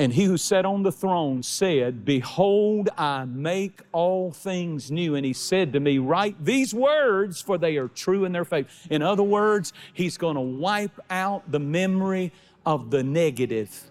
And 0.00 0.14
he 0.14 0.24
who 0.24 0.38
sat 0.38 0.64
on 0.64 0.82
the 0.82 0.90
throne 0.90 1.42
said, 1.42 2.06
Behold, 2.06 2.88
I 2.96 3.26
make 3.26 3.82
all 3.92 4.32
things 4.32 4.90
new. 4.90 5.14
And 5.14 5.26
he 5.26 5.34
said 5.34 5.74
to 5.74 5.80
me, 5.80 5.98
Write 5.98 6.42
these 6.42 6.72
words, 6.72 7.42
for 7.42 7.58
they 7.58 7.76
are 7.76 7.88
true 7.88 8.24
in 8.24 8.32
their 8.32 8.46
faith. 8.46 8.66
In 8.88 9.02
other 9.02 9.22
words, 9.22 9.74
he's 9.92 10.16
going 10.16 10.36
to 10.36 10.40
wipe 10.40 10.98
out 11.10 11.52
the 11.52 11.58
memory 11.58 12.32
of 12.64 12.90
the 12.90 13.02
negative. 13.02 13.90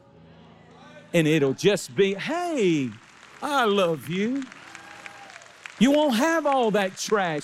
And 1.14 1.28
it'll 1.28 1.53
just 1.53 1.95
be, 1.95 2.16
Hey, 2.16 2.89
I 3.43 3.66
love 3.66 4.10
you. 4.10 4.45
You 5.78 5.91
won't 5.91 6.16
have 6.16 6.47
all 6.47 6.72
that 6.72 6.97
trash. 6.97 7.43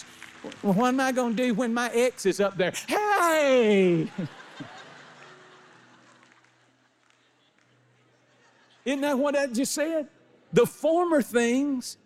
What 0.63 0.87
am 0.87 0.99
I 0.99 1.11
going 1.11 1.35
to 1.35 1.43
do 1.43 1.53
when 1.53 1.71
my 1.71 1.91
ex 1.91 2.25
is 2.25 2.39
up 2.39 2.57
there? 2.57 2.71
Hey! 2.87 4.09
Isn't 8.85 9.01
that 9.01 9.17
what 9.17 9.35
I 9.35 9.47
just 9.47 9.73
said? 9.73 10.07
The 10.53 10.65
former 10.65 11.21
things 11.21 11.97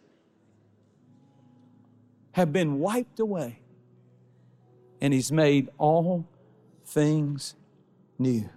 have 2.32 2.54
been 2.54 2.80
wiped 2.80 3.20
away, 3.20 3.60
and 5.02 5.14
He's 5.14 5.32
made 5.32 5.70
all 5.78 6.26
things 6.86 7.56
new. 8.18 8.50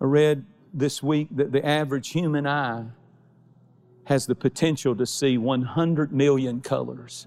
I 0.00 0.04
read 0.04 0.44
this 0.74 1.02
week 1.02 1.28
that 1.30 1.52
the 1.52 1.64
average 1.64 2.10
human 2.10 2.46
eye 2.46 2.84
has 4.04 4.26
the 4.26 4.34
potential 4.34 4.94
to 4.94 5.06
see 5.06 5.38
100 5.38 6.12
million 6.12 6.60
colors. 6.60 7.26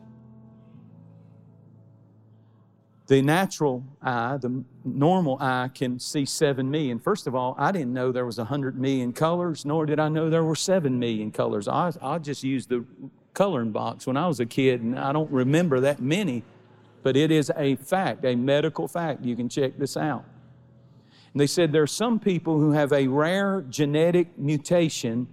The 3.10 3.24
natural 3.24 3.84
eye, 4.03 4.38
the 4.38 4.64
normal 4.86 5.39
eye, 5.41 5.72
can 5.74 5.97
see 5.97 6.26
7 6.26 6.70
million. 6.70 6.99
First 6.99 7.26
of 7.26 7.34
all, 7.34 7.55
I 7.57 7.72
didn't 7.72 7.91
know 7.91 8.12
there 8.12 8.28
was 8.28 8.38
100 8.38 8.80
million 8.80 9.14
colors, 9.14 9.66
nor 9.66 9.88
did 9.88 9.99
I 9.99 10.10
know 10.10 10.30
there 10.30 10.43
were 10.43 10.55
7 10.55 10.99
million 10.99 11.32
colors. 11.32 11.68
I, 11.68 11.91
I 12.03 12.20
just 12.20 12.43
used 12.43 12.70
the 12.70 12.86
coloring 13.34 13.72
box 13.72 14.05
when 14.05 14.16
I 14.16 14.28
was 14.28 14.39
a 14.39 14.45
kid, 14.45 14.84
and 14.84 14.99
I 14.99 15.12
don't 15.12 15.32
remember 15.32 15.80
that 15.80 15.99
many, 15.99 16.43
but 17.01 17.18
it 17.18 17.32
is 17.32 17.51
a 17.57 17.78
fact, 17.78 18.26
a 18.26 18.36
medical 18.36 18.88
fact. 18.88 19.26
You 19.26 19.36
can 19.36 19.49
check 19.49 19.80
this 19.80 19.97
out. 19.97 20.24
And 21.34 21.41
they 21.41 21.47
said 21.47 21.72
there 21.72 21.82
are 21.82 21.88
some 21.88 22.20
people 22.20 22.60
who 22.60 22.74
have 22.74 22.93
a 22.93 23.07
rare 23.07 23.66
genetic 23.70 24.38
mutation 24.38 25.28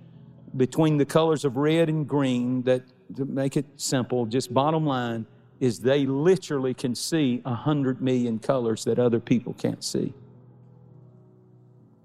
between 0.57 0.97
the 0.97 1.05
colors 1.05 1.45
of 1.45 1.59
red 1.59 1.91
and 1.91 2.09
green 2.09 2.63
that, 2.63 2.85
to 3.17 3.27
make 3.27 3.59
it 3.59 3.67
simple, 3.77 4.25
just 4.25 4.55
bottom 4.55 4.87
line, 4.87 5.27
is 5.61 5.81
they 5.81 6.07
literally 6.07 6.75
can 6.75 6.95
see 6.95 7.41
a 7.45 7.55
hundred 7.55 8.01
million 8.01 8.39
colors 8.39 8.85
that 8.85 8.99
other 8.99 9.21
people 9.21 9.55
can't 9.55 9.83
see. 9.83 10.13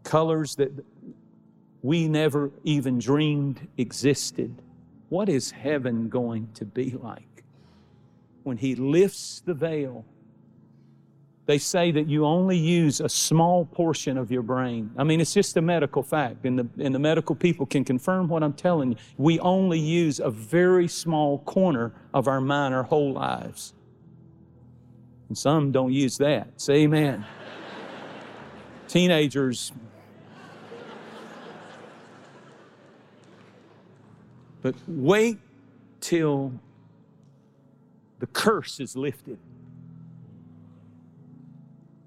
Colors 0.03 0.55
that 0.55 0.71
we 1.81 2.07
never 2.07 2.51
even 2.63 2.99
dreamed 2.99 3.67
existed. 3.77 4.61
What 5.09 5.27
is 5.27 5.51
heaven 5.51 6.09
going 6.09 6.49
to 6.55 6.65
be 6.65 6.91
like 6.91 7.43
when 8.43 8.57
He 8.57 8.75
lifts 8.75 9.41
the 9.45 9.53
veil 9.53 10.05
they 11.47 11.57
say 11.57 11.91
that 11.91 12.07
you 12.07 12.25
only 12.25 12.57
use 12.57 12.99
a 12.99 13.09
small 13.09 13.65
portion 13.65 14.17
of 14.17 14.31
your 14.31 14.43
brain. 14.43 14.91
I 14.97 15.03
mean, 15.03 15.19
it's 15.19 15.33
just 15.33 15.57
a 15.57 15.61
medical 15.61 16.03
fact, 16.03 16.45
and 16.45 16.59
the, 16.59 16.67
and 16.79 16.93
the 16.93 16.99
medical 16.99 17.35
people 17.35 17.65
can 17.65 17.83
confirm 17.83 18.27
what 18.27 18.43
I'm 18.43 18.53
telling 18.53 18.91
you. 18.91 18.97
We 19.17 19.39
only 19.39 19.79
use 19.79 20.19
a 20.19 20.29
very 20.29 20.87
small 20.87 21.39
corner 21.39 21.93
of 22.13 22.27
our 22.27 22.41
mind 22.41 22.73
our 22.73 22.83
whole 22.83 23.11
lives. 23.13 23.73
And 25.29 25.37
some 25.37 25.71
don't 25.71 25.91
use 25.91 26.17
that. 26.19 26.61
Say 26.61 26.83
amen. 26.83 27.25
Teenagers. 28.87 29.71
But 34.61 34.75
wait 34.87 35.39
till 36.01 36.53
the 38.19 38.27
curse 38.27 38.79
is 38.79 38.95
lifted. 38.95 39.39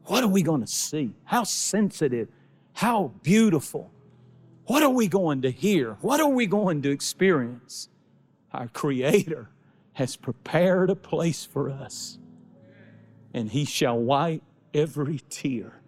What 0.07 0.23
are 0.23 0.29
we 0.29 0.43
going 0.43 0.61
to 0.61 0.67
see? 0.67 1.15
How 1.25 1.45
sensitive, 1.45 2.29
how 2.75 3.13
beautiful. 3.23 3.91
What 4.67 4.83
are 4.83 4.91
we 4.91 5.09
going 5.09 5.43
to 5.43 5.51
hear? 5.51 5.95
What 6.01 6.21
are 6.21 6.29
we 6.29 6.47
going 6.47 6.83
to 6.83 6.91
experience? 6.91 7.89
Our 8.53 8.69
Creator 8.69 9.51
has 9.95 10.17
prepared 10.17 10.91
a 10.91 10.97
place 10.97 11.45
for 11.45 11.71
us, 11.71 12.19
and 13.33 13.51
He 13.51 13.65
shall 13.65 13.99
wipe 13.99 14.43
every 14.73 15.21
tear 15.31 15.81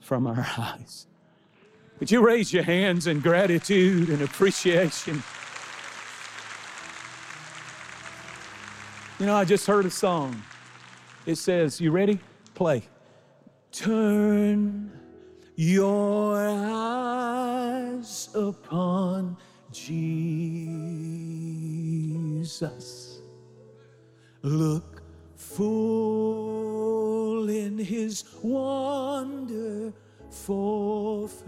from 0.00 0.26
our 0.26 0.46
eyes. 0.58 1.06
Would 2.00 2.10
you 2.10 2.24
raise 2.24 2.52
your 2.52 2.62
hands 2.62 3.06
in 3.06 3.20
gratitude 3.20 4.08
and 4.08 4.22
appreciation? 4.22 5.22
You 9.18 9.26
know, 9.26 9.36
I 9.36 9.44
just 9.44 9.66
heard 9.66 9.84
a 9.84 9.90
song. 9.90 10.42
It 11.26 11.36
says, 11.36 11.80
You 11.80 11.90
ready? 11.90 12.18
Play. 12.60 12.82
Turn 13.72 14.92
your 15.56 16.36
eyes 16.46 18.28
upon 18.34 19.38
Jesus. 19.72 20.26
Look 24.42 25.02
full 25.36 25.78
in 27.48 27.78
his 27.78 28.24
wonderful 28.42 29.94
face. 31.28 31.46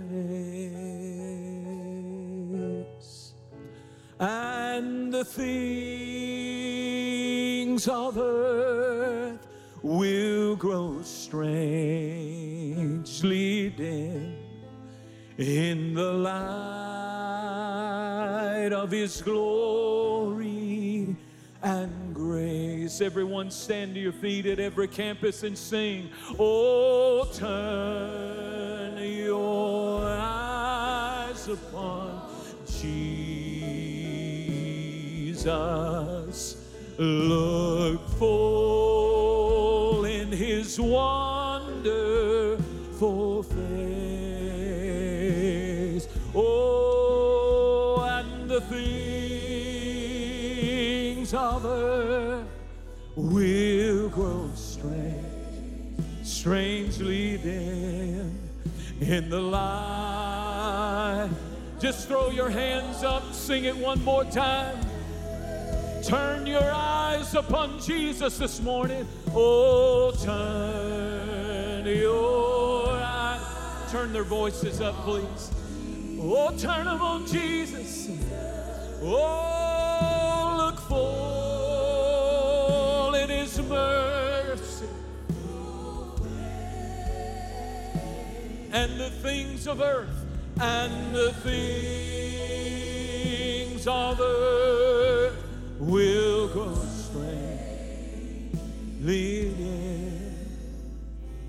And 4.19 5.13
the 5.13 5.27
things 5.27 6.57
of 7.87 8.17
earth 8.17 9.22
will 9.83 10.57
grow 10.57 11.03
strangely 11.03 11.61
dim 13.71 14.37
in 15.39 15.95
the 15.95 16.13
light 16.13 16.33
of 18.73 18.91
His 18.93 19.21
glory 19.23 21.17
and 21.63 22.15
grace. 22.15 23.01
Everyone 23.01 23.51
stand 23.51 23.95
to 23.95 24.01
your 24.01 24.13
feet 24.13 24.47
at 24.47 24.61
every 24.61 24.87
campus 24.89 25.43
and 25.43 25.59
sing, 25.59 26.11
Oh, 26.39 27.29
turn 27.35 29.03
your 29.03 30.05
eyes 30.05 31.49
upon 31.49 32.31
Jesus. 32.81 33.07
Look 36.99 38.09
for 38.11 38.92
his 40.73 40.81
wonderful 40.81 42.63
face. 43.43 43.59
Oh, 46.35 48.01
and 48.09 48.49
the 48.49 48.63
things 48.63 48.95
of 51.35 51.67
earth 51.67 52.47
will 53.17 54.09
grow 54.09 54.51
strange, 54.55 55.27
strangely 56.23 57.37
dim 57.37 58.39
in 58.99 59.29
the 59.29 59.41
light. 59.41 61.29
Just 61.81 62.09
throw 62.09 62.31
your 62.31 62.49
hands 62.49 63.05
up, 63.05 63.35
sing 63.35 63.67
it 63.67 63.77
one 63.77 64.03
more 64.05 64.25
time. 64.25 64.92
Turn 66.03 66.47
your 66.47 66.71
eyes 66.73 67.35
upon 67.37 67.81
Jesus 67.81 68.37
this 68.37 68.61
morning. 68.61 69.07
Oh, 69.33 70.11
turn 70.21 71.87
your 71.87 72.89
eyes. 72.89 73.93
Turn 73.93 74.13
their 74.13 74.25
voices 74.25 74.81
up, 74.81 74.97
please. 75.05 75.53
Oh, 76.21 76.53
turn 76.59 76.87
them 76.87 77.01
on 77.01 77.25
Jesus. 77.27 78.09
Oh, 79.01 80.57
look 80.59 80.81
full 80.81 81.05
in 83.15 83.31
His 83.31 83.63
mercy. 83.63 84.89
And 88.73 88.99
the 88.99 89.11
things 89.23 89.69
of 89.69 89.81
earth 89.81 90.27
and 90.61 91.15
the 91.15 91.33
things 91.45 91.87
of 93.87 94.21
earth 94.21 94.92
will 95.83 96.77
strangely 96.77 98.53
dim 99.05 100.37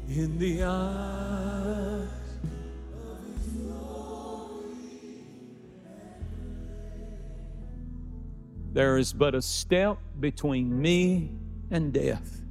in 0.09 0.39
the 0.39 0.63
eyes. 0.63 2.07
of 2.43 3.19
His 3.38 3.53
glory. 3.53 5.23
There 8.73 8.97
is 8.97 9.13
but 9.13 9.36
a 9.36 9.41
step 9.41 9.99
between 10.19 10.81
me 10.81 11.29
and 11.69 11.93
death. 11.93 12.41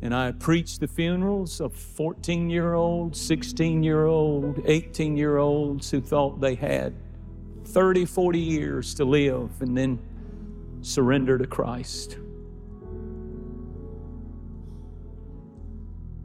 And 0.00 0.14
I 0.14 0.30
preached 0.30 0.78
the 0.78 0.86
funerals 0.86 1.60
of 1.60 1.74
14 1.74 2.48
year 2.48 2.74
olds, 2.74 3.20
16 3.20 3.82
year 3.82 4.06
olds, 4.06 4.60
18 4.64 5.16
year 5.16 5.38
olds 5.38 5.90
who 5.90 6.00
thought 6.00 6.40
they 6.40 6.54
had 6.54 6.94
30, 7.68 8.06
40 8.06 8.38
years 8.38 8.94
to 8.94 9.04
live 9.04 9.50
and 9.60 9.76
then 9.76 9.98
surrender 10.80 11.36
to 11.36 11.46
Christ. 11.46 12.18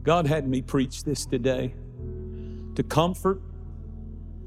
God 0.02 0.26
had 0.26 0.48
me 0.48 0.62
preach 0.62 1.04
this 1.04 1.26
today 1.26 1.74
to 2.74 2.82
comfort 2.82 3.40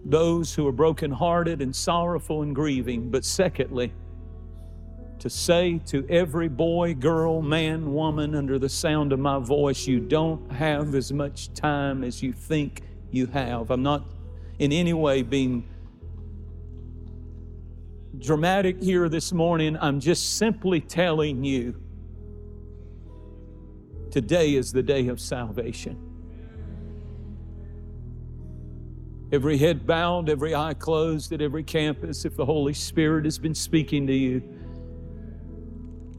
those 0.05 0.53
who 0.53 0.67
are 0.67 0.71
brokenhearted 0.71 1.61
and 1.61 1.75
sorrowful 1.75 2.41
and 2.43 2.55
grieving, 2.55 3.09
but 3.09 3.25
secondly, 3.25 3.93
to 5.19 5.29
say 5.29 5.79
to 5.87 6.05
every 6.09 6.47
boy, 6.47 6.93
girl, 6.93 7.41
man, 7.41 7.93
woman 7.93 8.35
under 8.35 8.59
the 8.59 8.69
sound 8.69 9.11
of 9.11 9.19
my 9.19 9.39
voice, 9.39 9.87
you 9.87 9.99
don't 9.99 10.51
have 10.51 10.93
as 10.95 11.11
much 11.11 11.53
time 11.53 12.03
as 12.03 12.21
you 12.21 12.31
think 12.31 12.83
you 13.11 13.25
have. 13.27 13.71
I'm 13.71 13.83
not 13.83 14.05
in 14.59 14.71
any 14.71 14.93
way 14.93 15.23
being 15.23 15.67
dramatic 18.19 18.81
here 18.81 19.09
this 19.09 19.31
morning. 19.31 19.77
I'm 19.79 19.99
just 19.99 20.37
simply 20.37 20.81
telling 20.81 21.43
you 21.43 21.75
today 24.11 24.55
is 24.55 24.71
the 24.71 24.83
day 24.83 25.07
of 25.07 25.19
salvation. 25.19 26.03
Every 29.31 29.57
head 29.57 29.85
bowed, 29.85 30.29
every 30.29 30.55
eye 30.55 30.73
closed 30.73 31.33
at 31.33 31.41
every 31.41 31.63
campus, 31.63 32.23
if 32.23 32.37
the 32.37 32.45
Holy 32.45 32.73
Spirit 32.73 33.25
has 33.25 33.37
been 33.37 33.55
speaking 33.55 34.07
to 34.07 34.13
you 34.13 34.41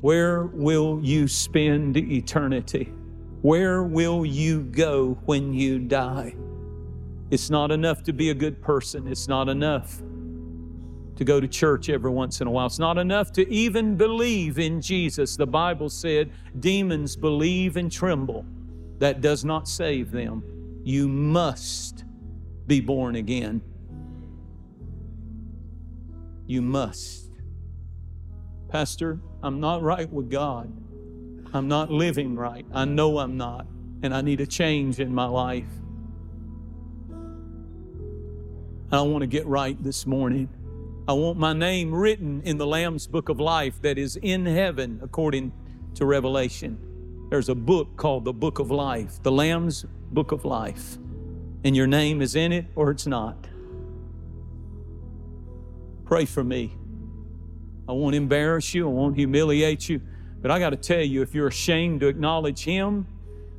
where 0.00 0.44
will 0.44 1.00
you 1.02 1.26
spend 1.26 1.96
eternity? 1.96 2.92
Where 3.42 3.82
will 3.82 4.24
you 4.24 4.62
go 4.62 5.18
when 5.24 5.52
you 5.52 5.80
die? 5.80 6.36
It's 7.30 7.50
not 7.50 7.72
enough 7.72 8.04
to 8.04 8.12
be 8.12 8.30
a 8.30 8.34
good 8.34 8.62
person. 8.62 9.08
It's 9.08 9.26
not 9.26 9.48
enough 9.48 10.00
to 11.18 11.24
go 11.24 11.40
to 11.40 11.48
church 11.48 11.90
every 11.90 12.12
once 12.12 12.40
in 12.40 12.46
a 12.46 12.50
while. 12.50 12.66
It's 12.66 12.78
not 12.78 12.96
enough 12.96 13.32
to 13.32 13.52
even 13.52 13.96
believe 13.96 14.60
in 14.60 14.80
Jesus. 14.80 15.36
The 15.36 15.48
Bible 15.48 15.90
said 15.90 16.30
demons 16.60 17.16
believe 17.16 17.76
and 17.76 17.90
tremble. 17.90 18.46
That 18.98 19.20
does 19.20 19.44
not 19.44 19.68
save 19.68 20.12
them. 20.12 20.44
You 20.84 21.08
must 21.08 22.04
be 22.68 22.80
born 22.80 23.16
again. 23.16 23.60
You 26.46 26.62
must. 26.62 27.32
Pastor, 28.68 29.18
I'm 29.42 29.58
not 29.58 29.82
right 29.82 30.10
with 30.12 30.30
God. 30.30 30.72
I'm 31.52 31.66
not 31.66 31.90
living 31.90 32.36
right. 32.36 32.64
I 32.72 32.84
know 32.84 33.18
I'm 33.18 33.36
not. 33.36 33.66
And 34.02 34.14
I 34.14 34.20
need 34.20 34.40
a 34.40 34.46
change 34.46 35.00
in 35.00 35.12
my 35.12 35.26
life. 35.26 35.66
I 38.92 39.02
want 39.02 39.22
to 39.22 39.26
get 39.26 39.46
right 39.46 39.82
this 39.82 40.06
morning. 40.06 40.48
I 41.08 41.12
want 41.12 41.38
my 41.38 41.54
name 41.54 41.94
written 41.94 42.42
in 42.42 42.58
the 42.58 42.66
Lamb's 42.66 43.06
book 43.06 43.30
of 43.30 43.40
life 43.40 43.80
that 43.80 43.96
is 43.96 44.16
in 44.16 44.44
heaven, 44.44 45.00
according 45.02 45.54
to 45.94 46.04
Revelation. 46.04 46.78
There's 47.30 47.48
a 47.48 47.54
book 47.54 47.96
called 47.96 48.26
the 48.26 48.34
Book 48.34 48.58
of 48.58 48.70
Life, 48.70 49.22
the 49.22 49.32
Lamb's 49.32 49.86
Book 50.12 50.32
of 50.32 50.44
Life. 50.44 50.98
And 51.64 51.74
your 51.74 51.86
name 51.86 52.20
is 52.20 52.36
in 52.36 52.52
it 52.52 52.66
or 52.76 52.90
it's 52.90 53.06
not. 53.06 53.48
Pray 56.04 56.26
for 56.26 56.44
me. 56.44 56.76
I 57.88 57.92
won't 57.92 58.14
embarrass 58.14 58.74
you. 58.74 58.86
I 58.86 58.92
won't 58.92 59.16
humiliate 59.16 59.88
you. 59.88 60.02
But 60.42 60.50
I 60.50 60.58
got 60.58 60.70
to 60.70 60.76
tell 60.76 61.00
you, 61.00 61.22
if 61.22 61.34
you're 61.34 61.48
ashamed 61.48 62.00
to 62.00 62.08
acknowledge 62.08 62.64
Him 62.64 63.06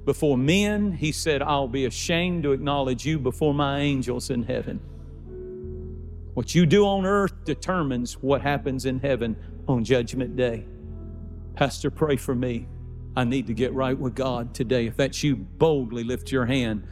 before 0.05 0.37
men, 0.37 0.91
He 0.91 1.11
said, 1.11 1.41
I'll 1.41 1.67
be 1.67 1.85
ashamed 1.85 2.43
to 2.43 2.51
acknowledge 2.51 3.07
you 3.07 3.17
before 3.17 3.55
my 3.55 3.79
angels 3.79 4.29
in 4.29 4.43
heaven. 4.43 4.79
What 6.39 6.55
you 6.55 6.65
do 6.65 6.85
on 6.85 7.05
earth 7.05 7.33
determines 7.43 8.13
what 8.13 8.41
happens 8.41 8.85
in 8.85 8.99
heaven 8.99 9.35
on 9.67 9.83
Judgment 9.83 10.37
Day. 10.37 10.65
Pastor, 11.53 11.91
pray 11.91 12.15
for 12.15 12.33
me. 12.33 12.65
I 13.17 13.25
need 13.25 13.45
to 13.47 13.53
get 13.53 13.73
right 13.73 13.99
with 13.99 14.15
God 14.15 14.55
today. 14.55 14.87
If 14.87 14.95
that's 14.95 15.21
you, 15.21 15.35
boldly 15.35 16.05
lift 16.05 16.31
your 16.31 16.45
hand 16.45 16.87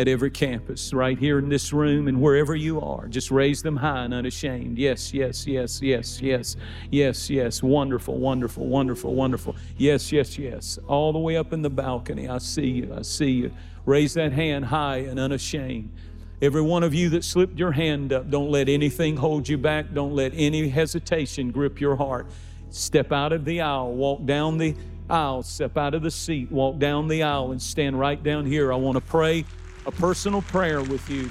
at 0.00 0.08
every 0.08 0.32
campus, 0.32 0.92
right 0.92 1.16
here 1.16 1.38
in 1.38 1.48
this 1.48 1.72
room 1.72 2.08
and 2.08 2.20
wherever 2.20 2.56
you 2.56 2.80
are. 2.80 3.06
Just 3.06 3.30
raise 3.30 3.62
them 3.62 3.76
high 3.76 4.02
and 4.02 4.12
unashamed. 4.12 4.76
Yes, 4.76 5.14
yes, 5.14 5.46
yes, 5.46 5.80
yes, 5.80 6.20
yes, 6.20 6.56
yes, 6.90 7.30
yes. 7.30 7.62
Wonderful, 7.62 8.18
wonderful, 8.18 8.66
wonderful, 8.66 9.14
wonderful. 9.14 9.54
Yes, 9.76 10.10
yes, 10.10 10.36
yes. 10.36 10.76
All 10.88 11.12
the 11.12 11.20
way 11.20 11.36
up 11.36 11.52
in 11.52 11.62
the 11.62 11.70
balcony. 11.70 12.28
I 12.28 12.38
see 12.38 12.66
you. 12.66 12.92
I 12.98 13.02
see 13.02 13.30
you. 13.30 13.52
Raise 13.86 14.14
that 14.14 14.32
hand 14.32 14.64
high 14.64 14.98
and 14.98 15.20
unashamed. 15.20 15.92
Every 16.40 16.62
one 16.62 16.84
of 16.84 16.94
you 16.94 17.08
that 17.10 17.24
slipped 17.24 17.58
your 17.58 17.72
hand 17.72 18.12
up, 18.12 18.30
don't 18.30 18.50
let 18.50 18.68
anything 18.68 19.16
hold 19.16 19.48
you 19.48 19.58
back. 19.58 19.92
Don't 19.92 20.14
let 20.14 20.32
any 20.34 20.68
hesitation 20.68 21.50
grip 21.50 21.80
your 21.80 21.96
heart. 21.96 22.26
Step 22.70 23.12
out 23.12 23.32
of 23.32 23.44
the 23.44 23.60
aisle, 23.60 23.92
walk 23.92 24.24
down 24.24 24.58
the 24.58 24.76
aisle, 25.10 25.42
step 25.42 25.76
out 25.76 25.94
of 25.94 26.02
the 26.02 26.10
seat, 26.10 26.52
walk 26.52 26.78
down 26.78 27.08
the 27.08 27.22
aisle, 27.22 27.50
and 27.50 27.60
stand 27.60 27.98
right 27.98 28.22
down 28.22 28.46
here. 28.46 28.72
I 28.72 28.76
want 28.76 28.96
to 28.96 29.00
pray 29.00 29.44
a 29.86 29.90
personal 29.90 30.42
prayer 30.42 30.82
with 30.82 31.08
you. 31.10 31.30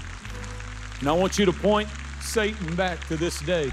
And 1.00 1.08
I 1.08 1.14
want 1.14 1.38
you 1.38 1.46
to 1.46 1.54
point 1.54 1.88
Satan 2.22 2.76
back 2.76 3.06
to 3.08 3.16
this 3.16 3.40
day. 3.42 3.72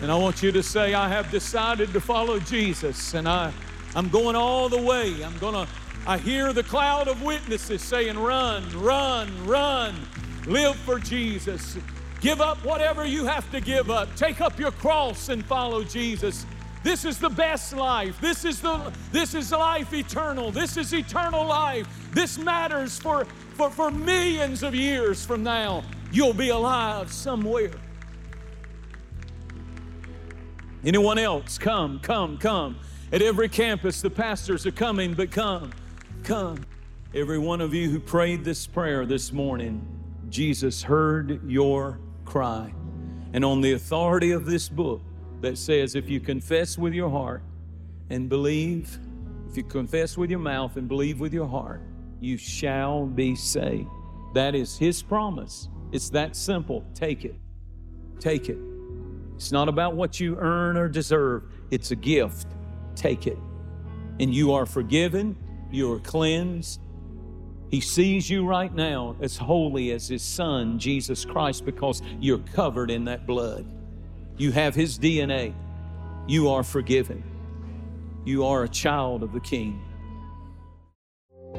And 0.00 0.10
I 0.10 0.16
want 0.16 0.42
you 0.42 0.50
to 0.52 0.62
say, 0.62 0.94
I 0.94 1.08
have 1.08 1.30
decided 1.30 1.92
to 1.92 2.00
follow 2.00 2.38
Jesus, 2.38 3.14
and 3.14 3.28
I, 3.28 3.52
I'm 3.94 4.08
going 4.08 4.34
all 4.34 4.68
the 4.68 4.80
way. 4.80 5.22
I'm 5.22 5.36
going 5.38 5.54
to, 5.54 5.68
I 6.06 6.18
hear 6.18 6.52
the 6.52 6.64
cloud 6.64 7.06
of 7.06 7.22
witnesses 7.22 7.82
saying, 7.82 8.18
Run, 8.18 8.64
run, 8.80 9.46
run. 9.46 9.94
Live 10.46 10.76
for 10.76 10.98
Jesus. 10.98 11.78
Give 12.20 12.40
up 12.40 12.64
whatever 12.64 13.04
you 13.04 13.24
have 13.24 13.50
to 13.52 13.60
give 13.60 13.90
up. 13.90 14.14
Take 14.16 14.40
up 14.40 14.58
your 14.58 14.72
cross 14.72 15.28
and 15.28 15.44
follow 15.44 15.84
Jesus. 15.84 16.44
This 16.82 17.04
is 17.04 17.18
the 17.18 17.28
best 17.28 17.72
life. 17.72 18.20
This 18.20 18.44
is 18.44 18.60
the 18.60 18.92
this 19.12 19.34
is 19.34 19.52
life 19.52 19.92
eternal. 19.92 20.50
This 20.50 20.76
is 20.76 20.92
eternal 20.92 21.46
life. 21.46 21.86
This 22.12 22.38
matters 22.38 22.98
for, 22.98 23.24
for, 23.54 23.70
for 23.70 23.90
millions 23.90 24.62
of 24.64 24.74
years 24.74 25.24
from 25.24 25.44
now. 25.44 25.84
You'll 26.10 26.34
be 26.34 26.48
alive 26.48 27.12
somewhere. 27.12 27.70
Anyone 30.84 31.18
else? 31.18 31.58
Come, 31.58 32.00
come, 32.00 32.38
come. 32.38 32.76
At 33.12 33.22
every 33.22 33.48
campus, 33.48 34.00
the 34.00 34.10
pastors 34.10 34.66
are 34.66 34.72
coming, 34.72 35.14
but 35.14 35.30
come, 35.30 35.70
come. 36.22 36.64
Every 37.14 37.38
one 37.38 37.60
of 37.60 37.74
you 37.74 37.90
who 37.90 38.00
prayed 38.00 38.44
this 38.44 38.66
prayer 38.66 39.04
this 39.04 39.32
morning, 39.32 39.86
Jesus 40.28 40.82
heard 40.82 41.48
your 41.48 41.98
cry. 42.24 42.72
And 43.32 43.44
on 43.44 43.60
the 43.60 43.72
authority 43.72 44.30
of 44.30 44.46
this 44.46 44.68
book, 44.68 45.02
that 45.42 45.58
says 45.58 45.94
if 45.94 46.08
you 46.08 46.20
confess 46.20 46.78
with 46.78 46.94
your 46.94 47.10
heart 47.10 47.42
and 48.08 48.28
believe, 48.28 48.98
if 49.50 49.56
you 49.56 49.64
confess 49.64 50.16
with 50.16 50.30
your 50.30 50.38
mouth 50.38 50.76
and 50.76 50.88
believe 50.88 51.20
with 51.20 51.34
your 51.34 51.48
heart, 51.48 51.82
you 52.20 52.38
shall 52.38 53.04
be 53.04 53.34
saved. 53.34 53.90
That 54.34 54.54
is 54.54 54.78
His 54.78 55.02
promise. 55.02 55.68
It's 55.90 56.08
that 56.10 56.36
simple. 56.36 56.84
Take 56.94 57.24
it. 57.24 57.34
Take 58.20 58.48
it. 58.48 58.58
It's 59.34 59.50
not 59.50 59.68
about 59.68 59.96
what 59.96 60.20
you 60.20 60.36
earn 60.38 60.76
or 60.76 60.88
deserve, 60.88 61.42
it's 61.70 61.90
a 61.90 61.96
gift. 61.96 62.46
Take 62.94 63.26
it. 63.26 63.38
And 64.20 64.32
you 64.32 64.52
are 64.52 64.66
forgiven, 64.66 65.36
you 65.72 65.92
are 65.92 65.98
cleansed. 66.00 66.80
He 67.70 67.80
sees 67.80 68.28
you 68.28 68.46
right 68.46 68.72
now 68.74 69.16
as 69.20 69.36
holy 69.36 69.92
as 69.92 70.06
His 70.06 70.22
Son, 70.22 70.78
Jesus 70.78 71.24
Christ, 71.24 71.64
because 71.64 72.02
you're 72.20 72.38
covered 72.38 72.90
in 72.90 73.04
that 73.06 73.26
blood. 73.26 73.66
You 74.36 74.52
have 74.52 74.74
His 74.74 74.98
DNA. 74.98 75.54
You 76.28 76.50
are 76.50 76.62
forgiven. 76.62 77.24
You 78.24 78.44
are 78.44 78.64
a 78.64 78.68
child 78.68 79.22
of 79.22 79.32
the 79.32 79.40
King. 79.40 79.80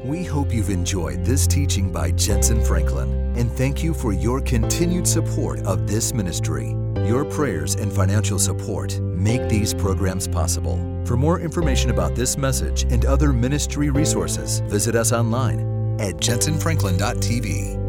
We 0.04 0.24
hope 0.24 0.52
you've 0.52 0.70
enjoyed 0.70 1.24
this 1.24 1.46
teaching 1.46 1.92
by 1.92 2.12
Jentezen 2.12 2.66
Franklin 2.66 3.24
and 3.36 3.50
thank 3.50 3.82
you 3.82 3.92
for 3.92 4.12
your 4.12 4.40
continued 4.40 5.06
support 5.06 5.60
of 5.60 5.88
this 5.88 6.14
ministry. 6.14 6.76
Your 7.04 7.26
prayers 7.26 7.74
and 7.74 7.92
financial 7.92 8.38
support 8.38 8.98
make 9.00 9.46
these 9.50 9.74
programs 9.74 10.26
possible. 10.26 10.78
For 11.04 11.18
more 11.18 11.38
information 11.38 11.90
about 11.90 12.14
this 12.14 12.38
message 12.38 12.90
and 12.90 13.04
other 13.04 13.30
ministry 13.30 13.90
resources, 13.90 14.60
visit 14.60 14.94
us 14.94 15.12
online 15.12 15.60
at 16.00 16.16
jentezenfranklin.tv. 16.16 17.83